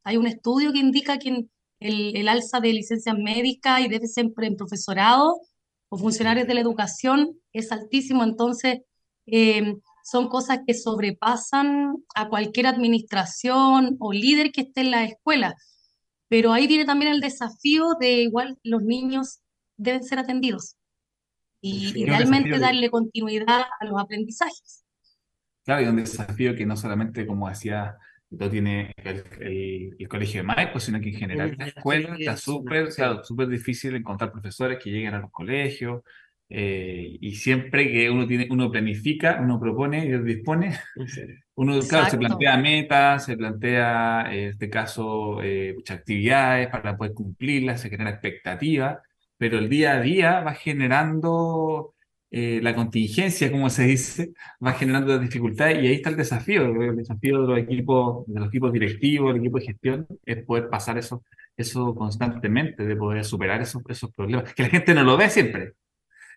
[0.03, 1.45] Hay un estudio que indica que
[1.79, 5.39] el, el alza de licencias médicas y debe ser en profesorado
[5.87, 8.79] o funcionarios de la educación es altísimo, entonces
[9.25, 9.77] eh,
[10.11, 15.55] son cosas que sobrepasan a cualquier administración o líder que esté en la escuela.
[16.27, 19.39] Pero ahí viene también el desafío de igual los niños
[19.77, 20.75] deben ser atendidos
[21.61, 24.83] y, realmente darle continuidad a los aprendizajes.
[25.63, 27.95] Claro, y un desafío que no solamente, como decía,
[28.31, 32.91] lo tiene el, el, colegio de Maipo, sino que en general la escuela está súper
[33.23, 36.01] súper difícil encontrar profesores que lleguen a los colegios,
[36.53, 40.77] eh, y siempre que uno tiene, uno planifica, uno propone y dispone,
[41.55, 47.13] uno claro, se plantea metas, se plantea en este caso eh, muchas actividades para poder
[47.13, 48.99] cumplirlas, se genera expectativas,
[49.37, 51.93] pero el día a día va generando
[52.29, 54.33] eh, la contingencia, como se dice,
[54.65, 58.49] va generando dificultades y ahí está el desafío, el desafío de los equipos, de los
[58.49, 61.23] equipos directivos, el equipo de gestión, es poder pasar eso,
[61.55, 65.75] eso constantemente, de poder superar esos, esos problemas, que la gente no lo ve siempre.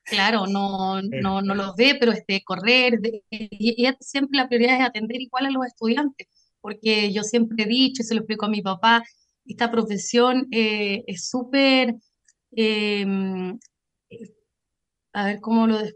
[0.05, 3.01] Claro, no, no, no los ve, pero este, correr,
[3.31, 6.29] y, siempre la prioridad es atender igual a los estudiantes,
[6.61, 9.03] porque yo siempre he dicho, y se lo explico a mi papá,
[9.47, 11.97] esta profesión eh, es súper,
[12.53, 13.59] em,
[15.13, 15.81] a ver cómo lo...
[15.81, 15.95] Es,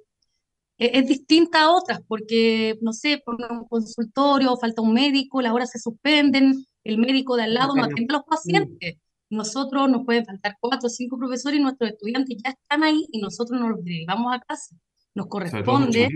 [0.78, 5.70] es distinta a otras, porque, no sé, por un consultorio, falta un médico, las horas
[5.70, 8.98] se suspenden, el médico de al lado no atiende a los pacientes
[9.30, 13.20] nosotros nos pueden faltar cuatro o cinco profesores y nuestros estudiantes ya están ahí y
[13.20, 14.76] nosotros nos los derivamos a casa.
[15.14, 16.08] Nos corresponde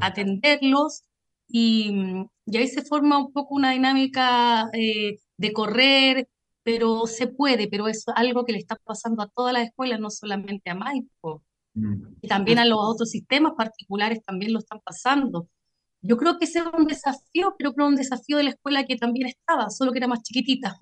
[0.00, 1.04] atenderlos
[1.48, 6.28] y, y, ahí se forma un poco una dinámica eh, de correr,
[6.62, 10.10] pero se puede, pero es algo que le está pasando a todas las escuelas, no
[10.10, 11.42] solamente a Maipo.
[11.74, 12.16] Mm.
[12.22, 15.48] Y también a los otros sistemas particulares también lo están pasando.
[16.02, 18.84] Yo creo que ese es un desafío, pero creo que un desafío de la escuela
[18.84, 20.76] que también estaba, solo que era más chiquitita.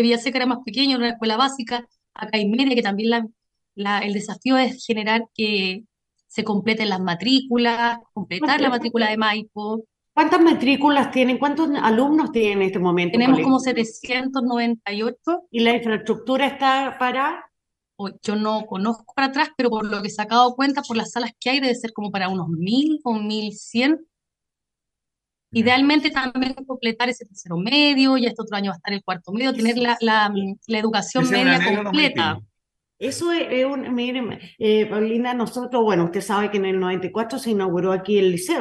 [0.00, 3.26] Villa Seca era más pequeño, era una escuela básica, acá hay media, que también la,
[3.74, 5.84] la, el desafío es generar que
[6.26, 9.84] se completen las matrículas, completar la matrícula de Maipo.
[10.14, 11.38] ¿Cuántas matrículas tienen?
[11.38, 13.18] ¿Cuántos alumnos tienen en este momento?
[13.18, 15.16] Tenemos como 798.
[15.50, 17.44] ¿Y la infraestructura está para?
[18.22, 21.12] Yo no conozco para atrás, pero por lo que se ha dado cuenta, por las
[21.12, 24.06] salas que hay, debe ser como para unos 1000 o 1100
[25.52, 29.32] Idealmente también completar ese tercero medio, y este otro año va a estar el cuarto
[29.32, 30.32] medio, tener la, la,
[30.66, 32.40] la educación media completa.
[32.98, 37.50] Eso es, un, miren, eh, Paulina, nosotros, bueno, usted sabe que en el 94 se
[37.50, 38.60] inauguró aquí el liceo.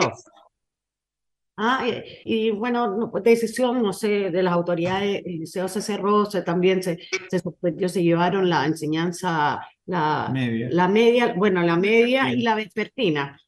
[1.57, 1.85] Ah,
[2.25, 6.97] y, bueno, decisión, no sé, de las autoridades, el liceo se cerró, se, también se,
[7.29, 12.55] se suspendió, se llevaron la enseñanza, la media, la media bueno, la media y la
[12.55, 13.39] vespertina.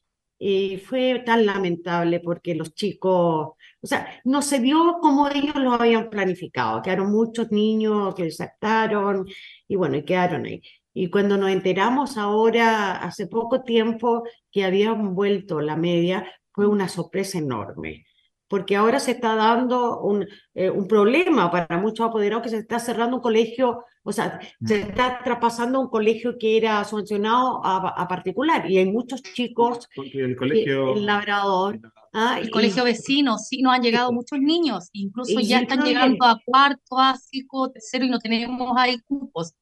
[0.46, 5.72] Y fue tan lamentable porque los chicos, o sea, no se dio como ellos lo
[5.72, 6.82] habían planificado.
[6.82, 9.26] Quedaron muchos niños que saltaron
[9.70, 10.62] y bueno, y quedaron ahí.
[10.94, 16.90] Y cuando nos enteramos ahora, hace poco tiempo, que habían vuelto la media, fue una
[16.90, 18.06] sorpresa enorme
[18.54, 22.78] porque ahora se está dando un, eh, un problema para muchos apoderados que se está
[22.78, 28.70] cerrando un colegio, o sea, se está traspasando un colegio que era subvencionado a, particular
[28.70, 30.94] y hay muchos chicos, el colegio...
[30.94, 31.80] El Labrador,
[32.14, 32.38] ¿ah?
[32.40, 36.98] el colegio vecino, sí, nos han llegado muchos niños, incluso ya están llegando a cuarto,
[36.98, 39.54] básico, tercero y no tenemos ahí cupos.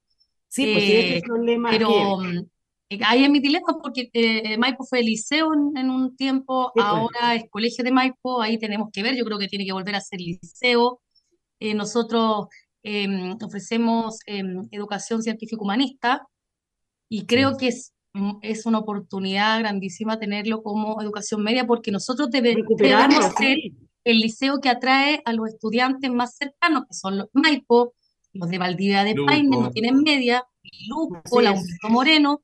[0.49, 1.69] Sí, pues sí, ese eh, problema.
[1.69, 2.45] Pero, mm,
[3.05, 6.85] Ahí es mi dilema porque eh, Maipo fue liceo en, un tiempo, pues.
[6.85, 9.95] ahora es colegio de Maipo, ahí tenemos que ver, yo creo que tiene que volver
[9.95, 11.01] a ser liceo.
[11.59, 12.47] Eh, nosotros
[12.83, 16.27] em, ofrecemos em, educación científico-humanista
[17.07, 22.29] y creo que es, mm, es una oportunidad grandísima tenerlo como educación media porque nosotros
[22.29, 22.65] debemos
[23.37, 23.57] ser
[24.03, 27.93] el liceo que atrae a los estudiantes más cercanos, que son los Maipo,
[28.33, 30.43] los de Valdivia de Paine, no tienen media,
[30.89, 32.41] Lupo, la Humberto Moreno,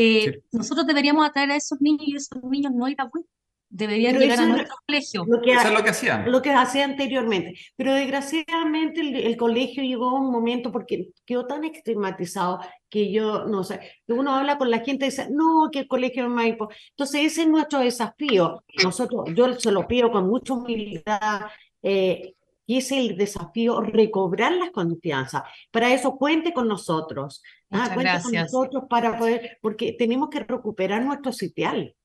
[0.00, 3.26] eh, nosotros deberíamos atraer a esos niños y esos niños no ir a WIC.
[3.70, 5.26] Deberían llegar a nuestro colegio.
[5.26, 6.32] Lo que, eso es lo que hacían.
[6.32, 7.54] Lo que hacía anteriormente.
[7.76, 13.64] Pero desgraciadamente el, colegio llegó a un momento porque quedó tan estigmatizado que yo, no
[13.64, 16.70] sé, que uno habla con la gente y dice, no, que el colegio es Maipo.
[16.90, 18.64] Entonces ese es nuestro desafío.
[18.82, 21.42] Nosotros, yo se lo pido con mucha humildad.
[21.82, 22.36] Eh,
[22.68, 25.42] y es el desafío recobrar la confianza.
[25.70, 27.42] Para eso cuente con nosotros.
[27.70, 31.96] Ah, cuente con nosotros para poder, porque tenemos que recuperar nuestro sitial.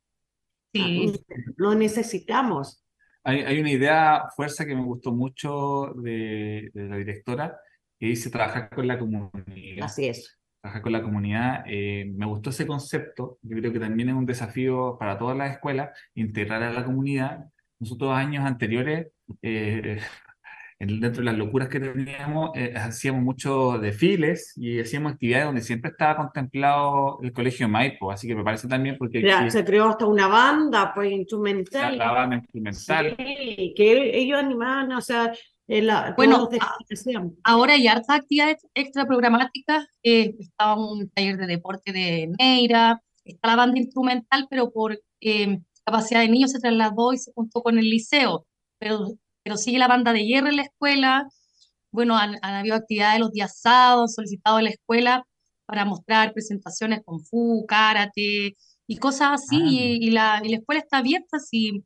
[0.73, 1.13] Sí.
[1.13, 2.81] Ah, lo necesitamos.
[3.25, 7.59] Hay, hay, una idea, fuerza que me gustó mucho de, de la directora,
[7.99, 9.83] que dice trabajar con la comunidad.
[9.83, 10.39] Así es.
[10.61, 11.65] Trabajar con la comunidad.
[11.67, 13.37] eh, me gustó ese concepto.
[13.41, 17.49] Yo creo que también es un desafío para todas las escuelas integrar a la comunidad.
[17.79, 19.07] Nosotros años anteriores,
[19.41, 19.99] eh,
[20.85, 25.91] dentro de las locuras que teníamos, eh, hacíamos muchos desfiles y hacíamos actividades donde siempre
[25.91, 28.11] estaba contemplado el Colegio Maipo.
[28.11, 31.97] Así que me parece también porque Ya, aquí se creó hasta una banda, pues, instrumental.
[31.97, 33.15] la banda instrumental.
[33.17, 35.31] Sí, que ellos animaban, o sea,
[35.67, 36.49] en la, Bueno.
[37.43, 39.87] Ahora hay hartas actividades extra programáticas.
[40.03, 45.59] eh, estaba un taller de deporte de Neira, está la banda instrumental, pero por eh,
[45.85, 48.45] capacidad de niños se trasladó y se juntó con el liceo.
[48.77, 49.07] Pero,
[49.43, 51.27] pero sigue la banda de hierro en la escuela.
[51.91, 55.25] Bueno, han, han habido actividades los días sábados, solicitado a la escuela
[55.65, 58.55] para mostrar presentaciones con fu, karate
[58.87, 59.59] y cosas así.
[59.59, 61.39] Ah, Y, y la, y la escuela está abierta.
[61.39, 61.83] Sí,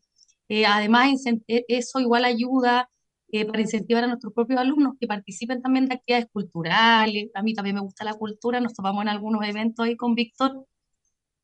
[0.50, 1.10] eh, además,
[1.48, 2.90] e- eso igual ayuda
[3.32, 7.30] eh, para incentivar a nuestros propios alumnos que participen también de actividades culturales.
[7.34, 10.66] A mí también me gusta la cultura, nos topamos en algunos eventos ahí con Víctor.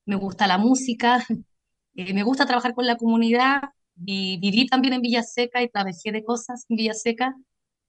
[0.06, 1.26] Me gusta la música,
[1.96, 3.62] eh, me gusta trabajar con la comunidad.
[4.06, 7.36] Y viví también en Villaseca y trabajé de cosas en Villaseca,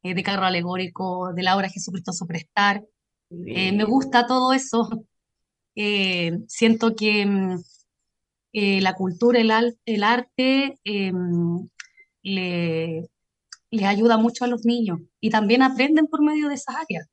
[0.02, 2.84] eh, de carro alegórico, de la obra Jesucristo Superstar.
[3.46, 4.88] Eh, me gusta todo eso.
[5.76, 7.58] Eh, siento que mm,
[8.52, 11.12] eh, la cultura, el, al- el arte, eh,
[12.22, 13.08] le,
[13.70, 17.08] les ayuda mucho a los niños y también aprenden por medio de esas áreas.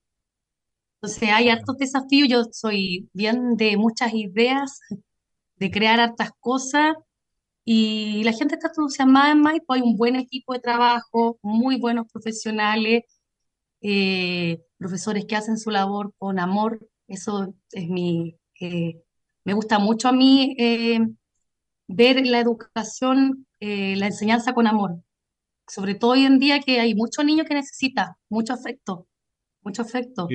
[1.01, 4.79] Entonces hay hartos desafíos, yo soy bien de muchas ideas,
[5.57, 6.95] de crear hartas cosas
[7.65, 12.07] y la gente está entusiasmada en Maipo, hay un buen equipo de trabajo, muy buenos
[12.11, 13.03] profesionales,
[13.81, 19.01] eh, profesores que hacen su labor con amor, eso es mi, eh,
[19.43, 20.99] me gusta mucho a mí eh,
[21.87, 25.01] ver la educación, eh, la enseñanza con amor
[25.71, 29.07] sobre todo hoy en día que hay muchos niños que necesitan mucho afecto,
[29.61, 30.27] mucho afecto.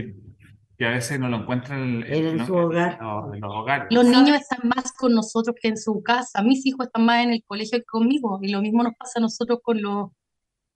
[0.78, 2.46] Que a veces no lo encuentran en, en- En ¿no?
[2.46, 2.98] su hogar.
[3.00, 3.86] los, en los hogares.
[3.90, 6.42] Los niños están más con nosotros que en su casa.
[6.42, 9.22] Mis hijos están más en el colegio que conmigo y lo mismo nos pasa a
[9.22, 10.10] nosotros con los,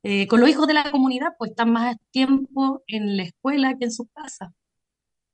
[0.03, 3.85] eh, con los hijos de la comunidad, pues están más tiempo en la escuela que
[3.87, 4.53] en su casa.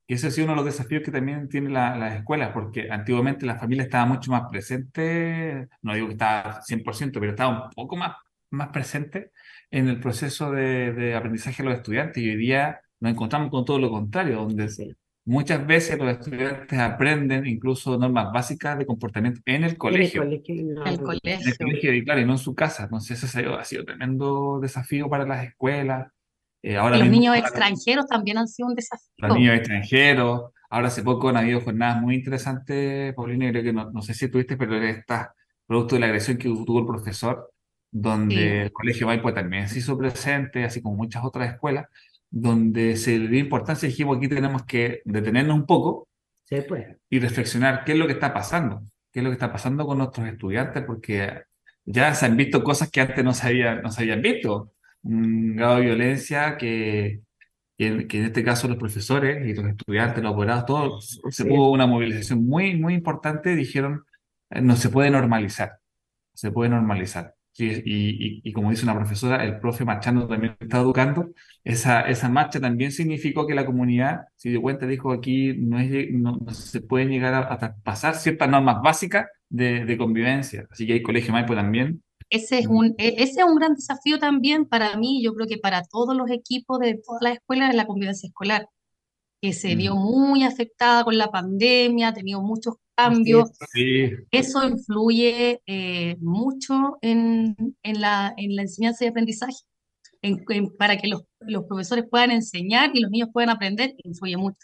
[0.09, 2.89] Y ese ha sido uno de los desafíos que también tienen la- las escuelas, porque
[2.91, 7.71] antiguamente la familia estaba mucho más presente, no digo que estaba 100%, pero estaba un
[7.71, 8.17] poco más,
[8.51, 9.33] más presente
[9.71, 12.23] en el proceso de, de aprendizaje de los estudiantes.
[12.23, 14.69] Y hoy día nos encontramos con todo lo contrario, donde
[15.25, 20.23] muchas veces los estudiantes aprenden incluso normas básicas de comportamiento en el colegio.
[20.23, 21.13] En el colegio, no, En el no.
[21.13, 21.95] En el colegio.
[21.95, 22.85] y claro, y no en su casa.
[22.85, 26.09] Entonces, ese ha sido, ha sido tremendo desafío para las escuelas.
[26.63, 29.35] Eh, ahora Y los mismo, niños para extranjeros también han sido un los desafío.
[29.35, 30.53] niños extranjeros.
[30.71, 34.29] Ahora hace poco han habido jornadas muy interesantes, Paulina, creo que no, no sé si
[34.29, 35.33] tuviste, pero está
[35.67, 37.53] producto de la agresión que tuvo el profesor,
[37.91, 38.43] donde Sí.
[38.43, 41.87] el Colegio Maipo también se hizo presente, así como muchas otras escuelas,
[42.39, 46.09] donde se le dio importancia y dijimos aquí tenemos que detenernos un poco
[46.45, 46.87] Sí, pues.
[47.09, 48.83] y reflexionar qué es lo que está pasando,
[49.13, 51.43] qué es lo que está pasando con nuestros estudiantes, porque
[51.85, 54.73] ya se han visto cosas que antes no se habían, no se habían visto.
[55.03, 57.21] Un grado de violencia que,
[57.79, 61.49] que, que en este caso los profesores y los estudiantes, los apoderados, todos, se Sí.
[61.51, 64.05] hubo una movilización muy, muy importante, dijeron,
[64.51, 65.79] eh, no se puede normalizar,
[66.35, 67.35] se puede normalizar.
[67.59, 71.31] Y, y, y- como dice una profesora, el profe marchando también está educando,
[71.65, 75.91] esa, esa marcha también significó que la comunidad se dio cuenta, dijo aquí no, es,
[76.13, 80.67] no, no se pueden llegar a, a traspasar ciertas normas básicas de, de convivencia.
[80.71, 82.03] Así que hay Colegio Maipo también.
[82.31, 85.59] Ese es un, e- ese es un gran desafío también para mí, yo creo que
[85.59, 88.69] para todos los equipos de todas las escuelas, es la convivencia escolar,
[89.43, 89.97] que se vio Mm.
[89.97, 93.51] muy afectada con la pandemia, ha tenido muchos cambios.
[93.73, 99.55] Sí, Eso influye eh, mucho en, en la, en la enseñanza y aprendizaje,
[100.23, 104.37] en- en- para que los, los profesores puedan enseñar y los niños puedan aprender, influye
[104.37, 104.59] mucho.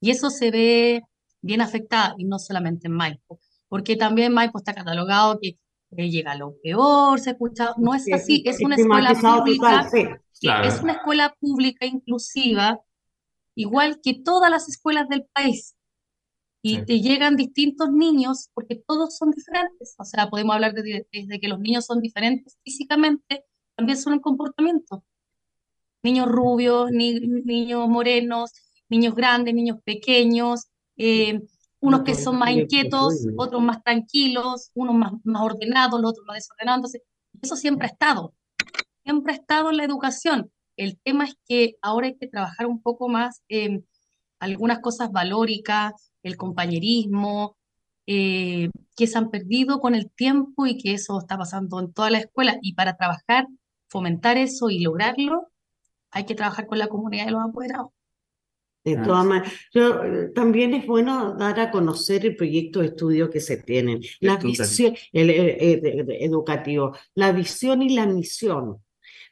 [0.00, 1.02] Y eso se ve
[1.40, 5.58] bien afectado, y no solamente en Maipo, porque también Maipo está catalogado que
[5.96, 10.06] eh, llega lo peor, se escucha, no es así, es una escuela pública, total, sí.
[10.40, 10.68] claro.
[10.68, 12.80] es una escuela pública inclusiva,
[13.54, 15.75] igual que todas las escuelas del país.
[16.68, 16.82] Y Sí.
[16.86, 19.94] te llegan distintos niños porque todos son diferentes.
[19.98, 23.44] O sea, podemos hablar de- desde que los niños son diferentes físicamente,
[23.76, 25.04] también son en comportamiento.
[26.02, 28.50] Niños rubios, ni- niños morenos,
[28.88, 31.40] niños grandes, niños pequeños, eh,
[31.80, 36.36] unos que son más inquietos, otros más tranquilos, unos más, más ordenados, los otros más
[36.36, 36.78] desordenados.
[36.78, 37.02] Entonces,
[37.42, 38.34] eso siempre ha estado
[39.04, 40.50] siempre ha estado en la educación.
[40.76, 43.86] El tema es que ahora hay que trabajar un poco más en
[44.40, 45.92] algunas cosas valóricas,
[46.26, 47.56] el compañerismo,
[48.06, 52.10] eh, que se han perdido con el tiempo y que eso está pasando en toda
[52.10, 52.58] la escuela.
[52.62, 53.46] Y para trabajar,
[53.88, 55.48] fomentar eso y lograrlo,
[56.10, 57.88] hay que trabajar con la comunidad de los apoderados.
[58.84, 59.52] De todas maneras,
[60.32, 64.94] también es bueno dar a conocer el proyecto de estudio que se tienen, la visión,
[65.12, 65.28] el,
[66.20, 68.80] educativo, la visión y la misión.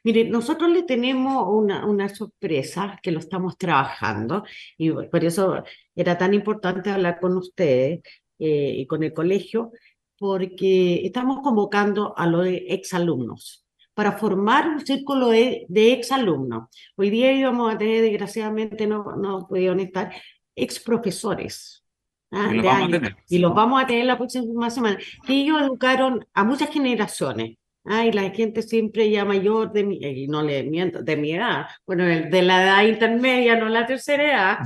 [0.05, 4.43] Mire, nosotros le tenemos una, una sorpresa que lo estamos trabajando
[4.77, 5.63] y por eso
[5.95, 8.01] era tan importante hablar con ustedes
[8.37, 9.71] eh, y con el colegio,
[10.19, 16.69] porque estamos convocando a los exalumnos para formar un círculo de, de exalumnos.
[16.95, 20.13] Hoy día íbamos a tener, desgraciadamente no, no pudieron estar,
[20.55, 21.83] ex profesores.
[22.29, 22.87] ¿ah?
[23.27, 27.57] y los vamos a tener la próxima semana, que ellos educaron a muchas generaciones.
[27.87, 31.67] Ay, la gente siempre ya mayor de mi, y no le miento, de mi edad,
[31.85, 34.57] bueno, de la edad intermedia, no la tercera edad,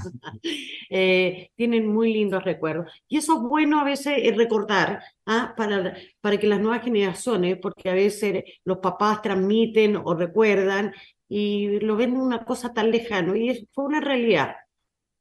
[0.89, 2.91] eh, tienen muy lindos recuerdos.
[3.09, 5.53] Y eso es bueno a veces recordar ¿ah?
[5.57, 10.93] para, para que las nuevas generaciones, porque a veces los papás transmiten o recuerdan
[11.27, 14.55] y lo ven una cosa tan lejana, y fue una realidad.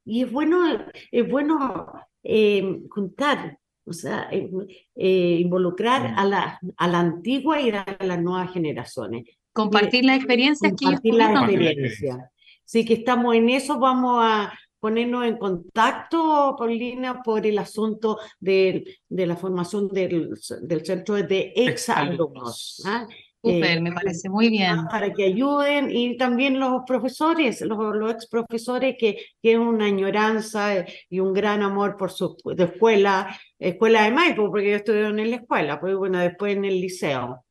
[0.05, 0.63] Y es bueno,
[1.11, 1.91] es bueno
[2.23, 4.49] eh, juntar o sea, eh,
[4.95, 9.25] eh, involucrar a la, a la antigua y a las nuevas generaciones.
[9.53, 12.17] Compartir las experiencias Compartir las experiencias.
[12.63, 18.99] Sí, que estamos en eso, vamos a ponernos en contacto, Paulina, por el asunto de,
[19.09, 22.81] de la formación del, del centro de exalumnos.
[22.85, 23.07] ¿ah?
[23.41, 24.85] Súper, me parece muy bien.
[24.89, 30.85] Para que ayuden y también los profesores, los, los ex profesores que tienen una añoranza
[31.09, 35.37] y un gran amor por su escuela, escuela de Maipo, porque yo estudié en la
[35.37, 37.45] escuela, pues bueno, después en el liceo.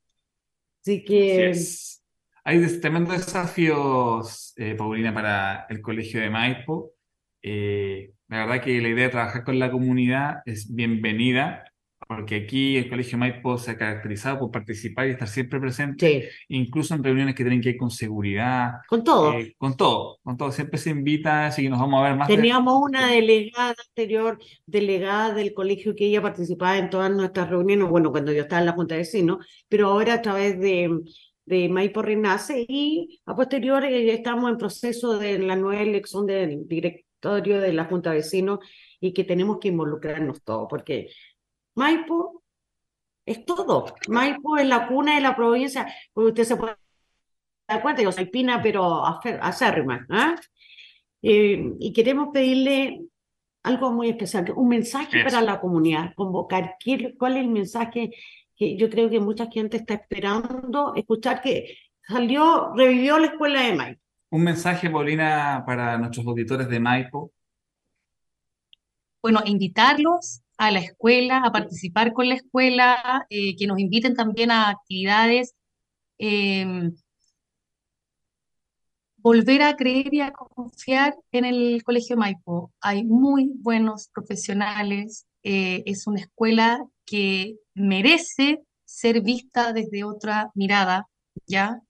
[0.83, 1.53] Así que...
[2.45, 6.93] Hay tremendos desafíos, eh, Paulina, para el colegio de Maipo.
[7.43, 11.65] Eh, la verdad que la idea de trabajar con la comunidad es bienvenida
[12.07, 16.95] porque aquí el Colegio Maipo se ha caracterizado por participar y estar siempre presente, incluso
[16.95, 18.75] en reuniones que tienen que ir con seguridad.
[18.89, 19.33] Con todo.
[19.33, 20.53] Eh, con todo, con todo.
[20.53, 22.29] Siempre se invita, así que nos vamos a ver más.
[22.29, 28.11] Teníamos una delegada anterior, delegada del colegio que ella participaba en todas nuestras reuniones, bueno,
[28.11, 31.01] cuando yo estaba en la Junta de Vecinos, pero ahora a través de,
[31.47, 36.67] de Maipo Renace y a posteriori eh, estamos en proceso de la nueva elección del
[36.69, 38.61] directorio de la Junta de Vecinos
[39.01, 41.11] y que tenemos que involucrarnos todos, porque
[41.79, 42.43] Maipo
[43.25, 43.95] es todo.
[44.09, 46.77] Maipo es la cuna de la provincia, porque usted se puede
[47.69, 50.07] dar cuenta, yo soy pina, pero acérrima.
[50.11, 50.35] ¿eh?
[51.23, 53.03] Eh, y queremos pedirle
[53.63, 56.77] algo muy especial, un mensaje para la comunidad, convocar.
[57.19, 58.11] ¿Cuál es el mensaje
[58.57, 63.75] que yo creo que mucha gente está esperando escuchar que salió, revivió la escuela de
[63.75, 64.01] Maipo?
[64.31, 67.33] Un mensaje, Paulina, para nuestros auditores de Maipo.
[69.23, 74.51] Bueno, invitarlos a la escuela, a participar con la escuela, eh, que nos inviten también
[74.51, 75.55] a actividades.
[76.19, 76.93] Em,
[79.19, 82.73] volver a creer y a confiar en el Colegio Maipo.
[82.81, 91.09] Hay muy buenos profesionales, eh, es una escuela que merece ser vista desde otra mirada,
[91.47, 91.81] ¿ya?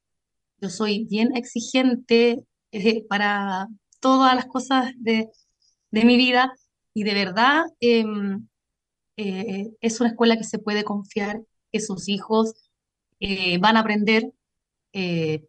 [0.60, 3.68] Yo soy bien exigente eh, para
[4.00, 5.28] todas las cosas de,
[5.90, 6.52] de, mi vida
[6.94, 8.48] y de verdad em,
[9.18, 11.42] eh, es una escuela que se puede confiar,
[11.72, 12.54] que sus hijos
[13.20, 14.32] eh, van a aprender,
[14.92, 15.44] eh,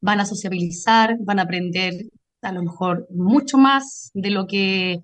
[0.00, 1.94] van a sociabilizar, van a aprender
[2.42, 5.02] a lo mejor mucho más de lo que,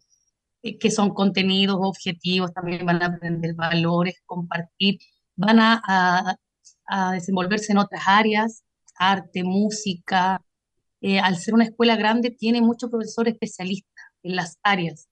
[0.62, 4.98] que son contenidos objetivos, también van a aprender valores, compartir,
[5.36, 6.36] van a,
[6.88, 8.64] a, desenvolverse en otras áreas,
[8.96, 10.42] arte, música.
[11.22, 15.09] al ser una escuela grande, tiene muchos profesores especialistas en las áreas.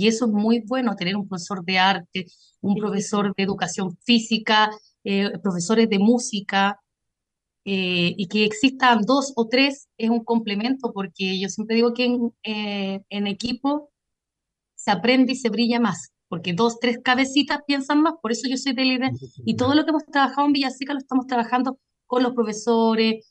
[0.00, 2.24] Y eso es muy bueno, tener un profesor de arte,
[2.62, 4.70] un profesor de educación física,
[5.04, 6.80] eh, profesores de música,
[7.66, 12.06] eh, y que existan dos o tres es un complemento, porque yo siempre digo que
[12.06, 13.90] en, eh, en equipo
[14.74, 18.56] se aprende y se brilla más, porque dos, tres cabecitas piensan más, por eso yo
[18.56, 19.10] soy de la
[19.44, 23.26] y todo lo que hemos trabajado en Villaseca lo estamos trabajando con los profesores,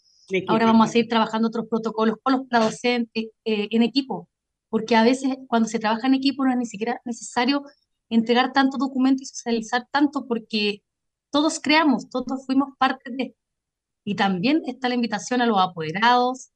[0.47, 4.29] ahora vamos a seguir trabajando otros protocolos con los docentes en equipo,
[4.69, 7.63] porque a veces cuando se trabaja en equipo no es ni siquiera necesario
[8.09, 10.83] entregar tanto documento y socializar tanto porque
[11.31, 13.35] todos creamos, todos fuimos parte de.
[14.03, 16.51] Y también está la invitación a los apoderados,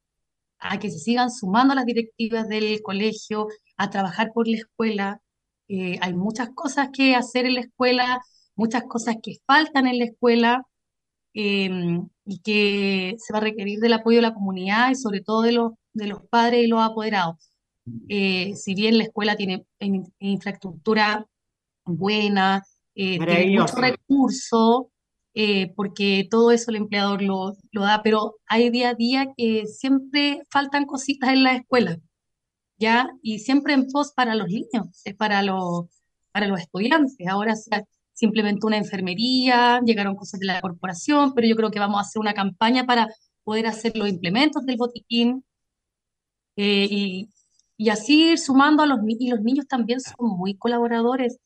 [0.58, 5.22] a que se sigan sumando a las directivas del colegio, a trabajar por la escuela.
[5.68, 8.20] Eh, hay muchas cosas que hacer en la escuela,
[8.56, 10.62] muchas cosas que faltan en la escuela
[11.34, 15.42] em, y que se va a requerir del apoyo de la comunidad y sobre todo
[15.42, 17.53] de los, de los padres y los apoderados.
[18.08, 19.66] Eh, si bien la escuela tiene
[20.18, 21.26] infraestructura
[21.84, 22.62] buena,
[22.94, 24.90] eh, tiene mucho recurso,
[25.34, 29.66] eh, porque todo eso el empleador lo, lo, da, pero hay día a día que
[29.66, 31.98] siempre faltan cositas en la escuela.
[32.78, 33.10] ¿ya?
[33.22, 35.86] Y siempre en pos para los niños, es para los,
[36.32, 37.16] para los estudiantes.
[37.28, 37.70] Ahora se,
[38.12, 42.02] se implementó una enfermería, llegaron cosas de la corporación, pero yo creo que vamos a
[42.02, 43.08] hacer una campaña para
[43.44, 45.44] poder hacer los implementos del botiquín
[46.56, 47.28] eh, y,
[47.76, 49.20] y así ir sumando a los niños.
[49.20, 51.38] Y los niños también son muy colaboradores,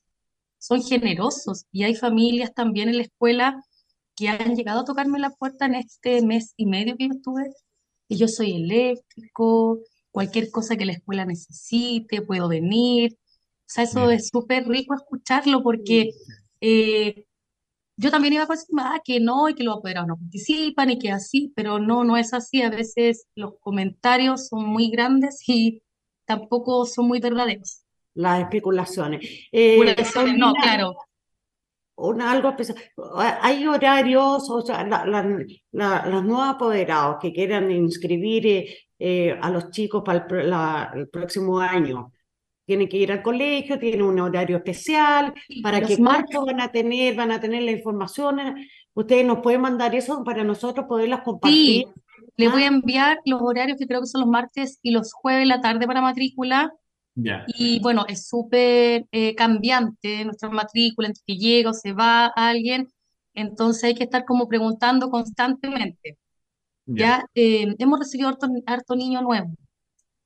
[0.58, 3.62] son generosos y hay familias también en la escuela
[4.16, 7.52] que han llegado a tocarme la puerta en este mes y medio que yo estuve,
[8.08, 13.12] y yo soy eléctrico, cualquier cosa que la escuela necesite, puedo venir.
[13.14, 16.10] O sea, eso es súper rico escucharlo porque
[16.60, 17.26] eh,
[17.96, 20.98] yo también iba a decir, ah, que no, y que los apoderados no participan, y
[20.98, 22.62] que así, pero no, no es así.
[22.62, 25.82] A veces los comentarios son muy grandes y
[26.28, 27.82] tampoco son muy verdaderos.
[28.14, 29.48] Las especulaciones.
[29.50, 29.78] Eh,
[30.36, 30.94] no, claro.
[31.96, 32.76] Una, algo especial.
[33.40, 39.50] Hay horarios, o sea, la, la, los nuevos apoderados que quieran inscribir eh, eh, a
[39.50, 42.12] los chicos para el, el próximo año
[42.64, 47.14] tienen que ir al colegio, tienen un horario especial, para que cuánto van a tener,
[47.14, 48.38] van a tener la información.
[48.92, 51.86] Ustedes nos pueden mandar eso para nosotros poderlas compartir.
[51.86, 51.86] Sí,
[52.38, 52.68] les voy a ah.
[52.68, 56.00] enviar los horarios que creo que son los martes y los jueves la tarde para
[56.00, 56.72] matrícula.
[57.14, 57.44] Ya.
[57.48, 62.88] Y bueno, es súper eh, cambiante nuestra matrícula, entre que llega o se va alguien,
[63.34, 66.16] entonces hay que estar como preguntando constantemente.
[66.86, 69.50] Ya, eh, hemos recibido harto, harto niño nuevo,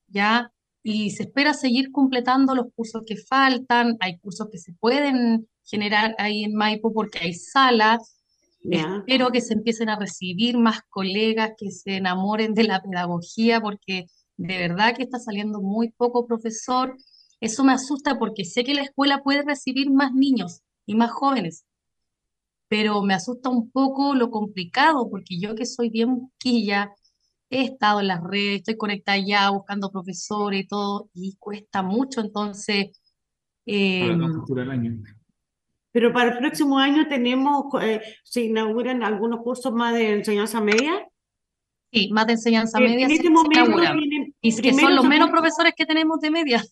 [0.06, 0.52] ya,
[0.82, 3.96] y se espera seguir completando los cursos que faltan.
[4.00, 8.21] Hay cursos que se pueden generar ahí en Maipo porque hay salas.
[8.64, 14.06] Espero que se empiecen a recibir más colegas que se enamoren de la pedagogía porque
[14.36, 16.96] de verdad que está saliendo muy poco profesor.
[17.40, 21.64] Eso me asusta porque sé que la escuela puede recibir más niños y más jóvenes,
[22.68, 26.92] pero me asusta un poco lo complicado porque yo que soy bien quilla,
[27.50, 32.20] he estado en las redes, estoy conectada ya buscando profesores y todo, y cuesta mucho,
[32.20, 32.98] entonces...
[33.66, 34.16] Eh,
[35.92, 41.06] pero para el próximo año tenemos, eh, se inauguran algunos cursos más de enseñanza media.
[41.92, 43.06] Sí, más de enseñanza media.
[43.06, 43.76] En este momento
[44.40, 46.64] y que son los menos profesores que tenemos de media.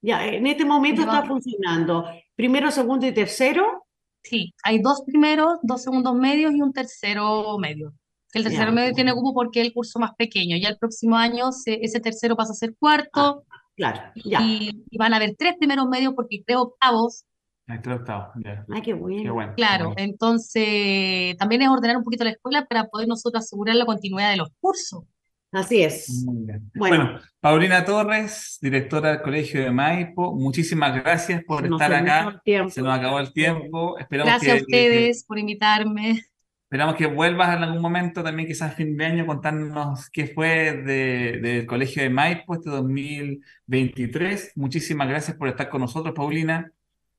[0.00, 2.06] Ya, en este momento está funcionando.
[2.34, 3.84] Primero, segundo y tercero.
[4.22, 7.92] Sí, hay dos primeros, dos segundos medios y un tercero medio.
[8.32, 10.56] El tercero medio tiene cupo porque es el curso más pequeño.
[10.56, 13.44] Ya el próximo año ese tercero pasa a ser cuarto.
[13.48, 14.42] Ah, claro, ya.
[14.42, 17.24] Y, van a haber tres primeros medios porque creo octavos.
[17.68, 18.28] Hay octavos,
[18.72, 19.54] Ay, qué bueno.
[19.56, 24.30] Claro, entonces también es ordenar un poquito la escuela para poder nosotros asegurar la continuidad
[24.30, 25.02] de los cursos.
[25.50, 26.24] Así es.
[26.24, 26.70] Muy bien.
[26.74, 27.18] Bueno.
[27.40, 32.40] Paulina Torres, directora del Colegio de Maipo, muchísimas gracias por estar acá.
[32.44, 33.98] Se nos acabó el tiempo.
[33.98, 36.22] Esperamos gracias a ustedes por invitarme.
[36.64, 41.64] Esperamos que vuelvas en algún momento también, quizás fin de año, contarnos qué fue del
[41.64, 44.52] Colegio de Maipo este 2023.
[44.56, 46.72] Muchísimas gracias por estar con nosotros, Paulina.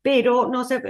[0.08, 0.82] Pero no se,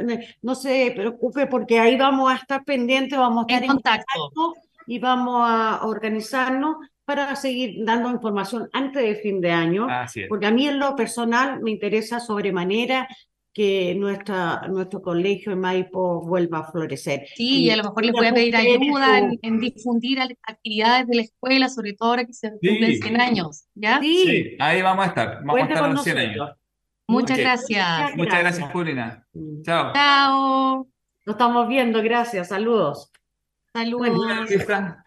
[0.43, 4.53] no se preocupe porque ahí vamos a estar pendientes, vamos a estar en, contacto.
[4.85, 9.87] y vamos a organizarnos para seguir dando información antes del fin de año,
[10.29, 13.07] porque a mí en lo personal me interesa sobremanera
[13.51, 17.25] que nuestra, nuestro colegio en Maipo vuelva a florecer.
[17.35, 21.21] Sí, y a lo mejor les voy a pedir ayuda en, difundir actividades de la
[21.23, 23.99] escuela, sobre todo ahora que se cumplen 100 años, ¿ya?
[23.99, 24.55] Sí.
[24.59, 26.51] ahí vamos a estar, vamos a estar los 100 años.
[27.07, 28.15] Muchas gracias.
[28.15, 29.25] Muchas gracias, Paulina.
[29.63, 29.93] Chao.
[29.93, 30.87] Chao.
[31.25, 33.11] Nos estamos viendo, gracias, saludos.
[33.73, 34.15] Saludos.
[34.15, 34.45] Bueno,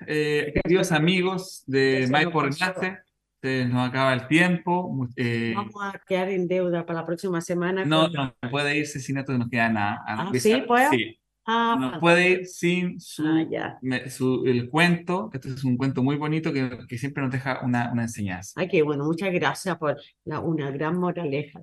[0.06, 2.98] eh, queridos amigos de Maipo Renace,
[3.42, 5.08] se nos acaba el tiempo.
[5.16, 7.84] Eh, Vamos a quedar en deuda para la próxima semana.
[7.84, 10.02] No, no puede irse sin esto, no nos queda nada.
[10.06, 10.62] Ah, ¿Sí?
[10.66, 10.90] ¿Puedo?
[10.90, 11.18] Sí.
[11.46, 15.30] Ah, no puede ir sin su, ah, su, el cuento.
[15.32, 18.52] Este es un cuento muy bonito que, que siempre nos deja una, una enseñanza.
[18.56, 21.60] Ay, qué bueno, muchas gracias por la, una gran moraleja.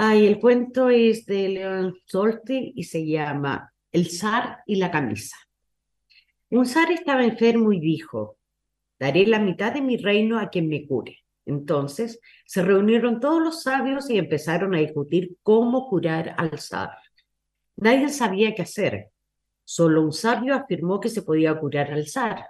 [0.00, 5.34] Ay, el cuento es de León Solti y se llama El zar y la camisa.
[6.50, 8.38] Un zar estaba enfermo y dijo,
[8.96, 11.18] daré la mitad de mi reino a quien me cure.
[11.46, 16.94] Entonces se reunieron todos los sabios y empezaron a discutir cómo curar al sabio.
[17.74, 19.08] Nadie sabía qué hacer.
[19.64, 22.46] Solo un sabio afirmó que se podía curar al zar.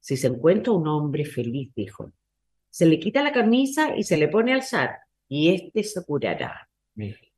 [0.00, 2.10] Si se encuentra un hombre feliz, dijo,
[2.70, 6.68] se le quita la camisa y se le pone al zar, y éste se curará.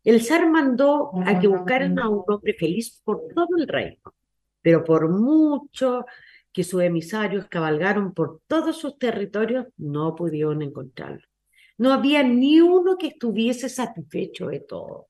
[0.04, 4.14] El zar mandó a que buscaran a un hombre feliz por todo el reino,
[4.62, 6.04] pero por mucho
[6.52, 11.26] que sus emisarios cabalgaron por todos sus territorios, no pudieron encontrarlo.
[11.78, 15.08] No había ni uno que estuviese satisfecho de todo.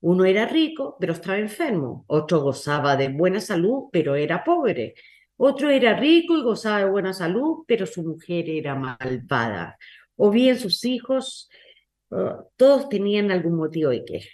[0.00, 2.04] Uno era rico, pero estaba enfermo.
[2.06, 4.94] Otro gozaba de buena salud, pero era pobre.
[5.36, 9.76] Otro era rico y gozaba de buena salud, pero su mujer era malvada.
[10.16, 11.48] o bien sus hijos,
[12.10, 14.30] uh, todos tenían algún motivo de queja.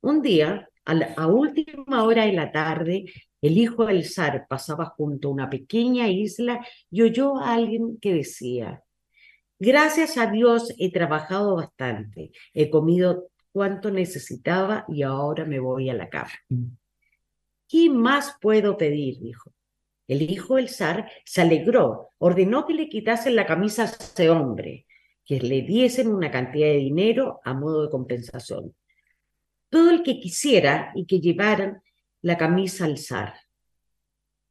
[0.00, 3.06] Un día, a, la, a última hora de la tarde,
[3.42, 8.14] el hijo del zar pasaba junto a una pequeña isla y oyó a alguien que
[8.14, 8.82] decía,
[9.58, 15.94] gracias a Dios he trabajado bastante, he comido cuanto necesitaba y ahora me voy a
[15.94, 16.32] la cama.
[17.68, 19.18] ¿Qué más puedo pedir?
[19.18, 19.52] dijo.
[20.08, 24.85] El hijo del zar se alegró, ordenó que le quitasen la camisa a ese hombre,
[25.26, 28.74] que le diesen una cantidad de dinero a modo de compensación.
[29.68, 31.82] Todo el que quisiera y que llevaran
[32.22, 33.34] la camisa al zar.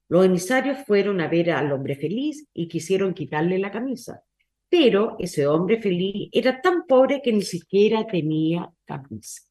[0.09, 4.21] Los emisarios fueron a ver al hombre feliz y quisieron quitarle la camisa.
[4.69, 9.43] Pero ese hombre feliz era tan pobre que ni siquiera tenía camisa.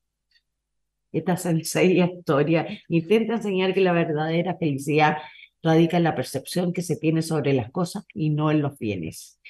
[1.11, 5.17] Esta sencilla historia intenta enseñar que la verdadera felicidad
[5.63, 9.41] radica en la percepción que se tiene sobre las cosas y no en los bienes,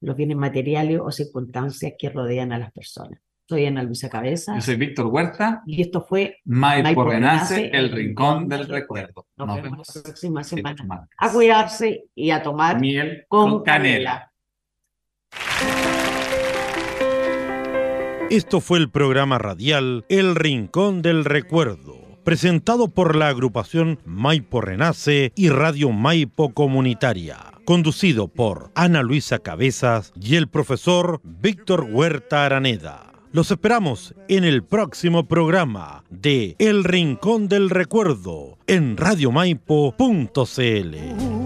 [0.00, 3.20] los bienes materiales o circunstancias que rodean a las personas.
[3.48, 4.56] Soy Ana Luisa Cabeza.
[4.56, 5.62] Yo soy Víctor Huerta.
[5.66, 9.26] Y esto fue Maipo Renace, el rincón del recuerdo.
[9.36, 11.08] Nos, Nos vemos la próxima semana.
[11.16, 14.32] A cuidarse y a tomar miel con, con canela.
[18.30, 25.30] Esto fue el programa radial El Rincón del Recuerdo, presentado por la agrupación Maipo Renace
[25.36, 33.12] y Radio Maipo Comunitaria, conducido por Ana Luisa Cabezas y el profesor Víctor Huerta Araneda.
[33.30, 41.45] Los esperamos en el próximo programa de El Rincón del Recuerdo en radiomaipo.cl.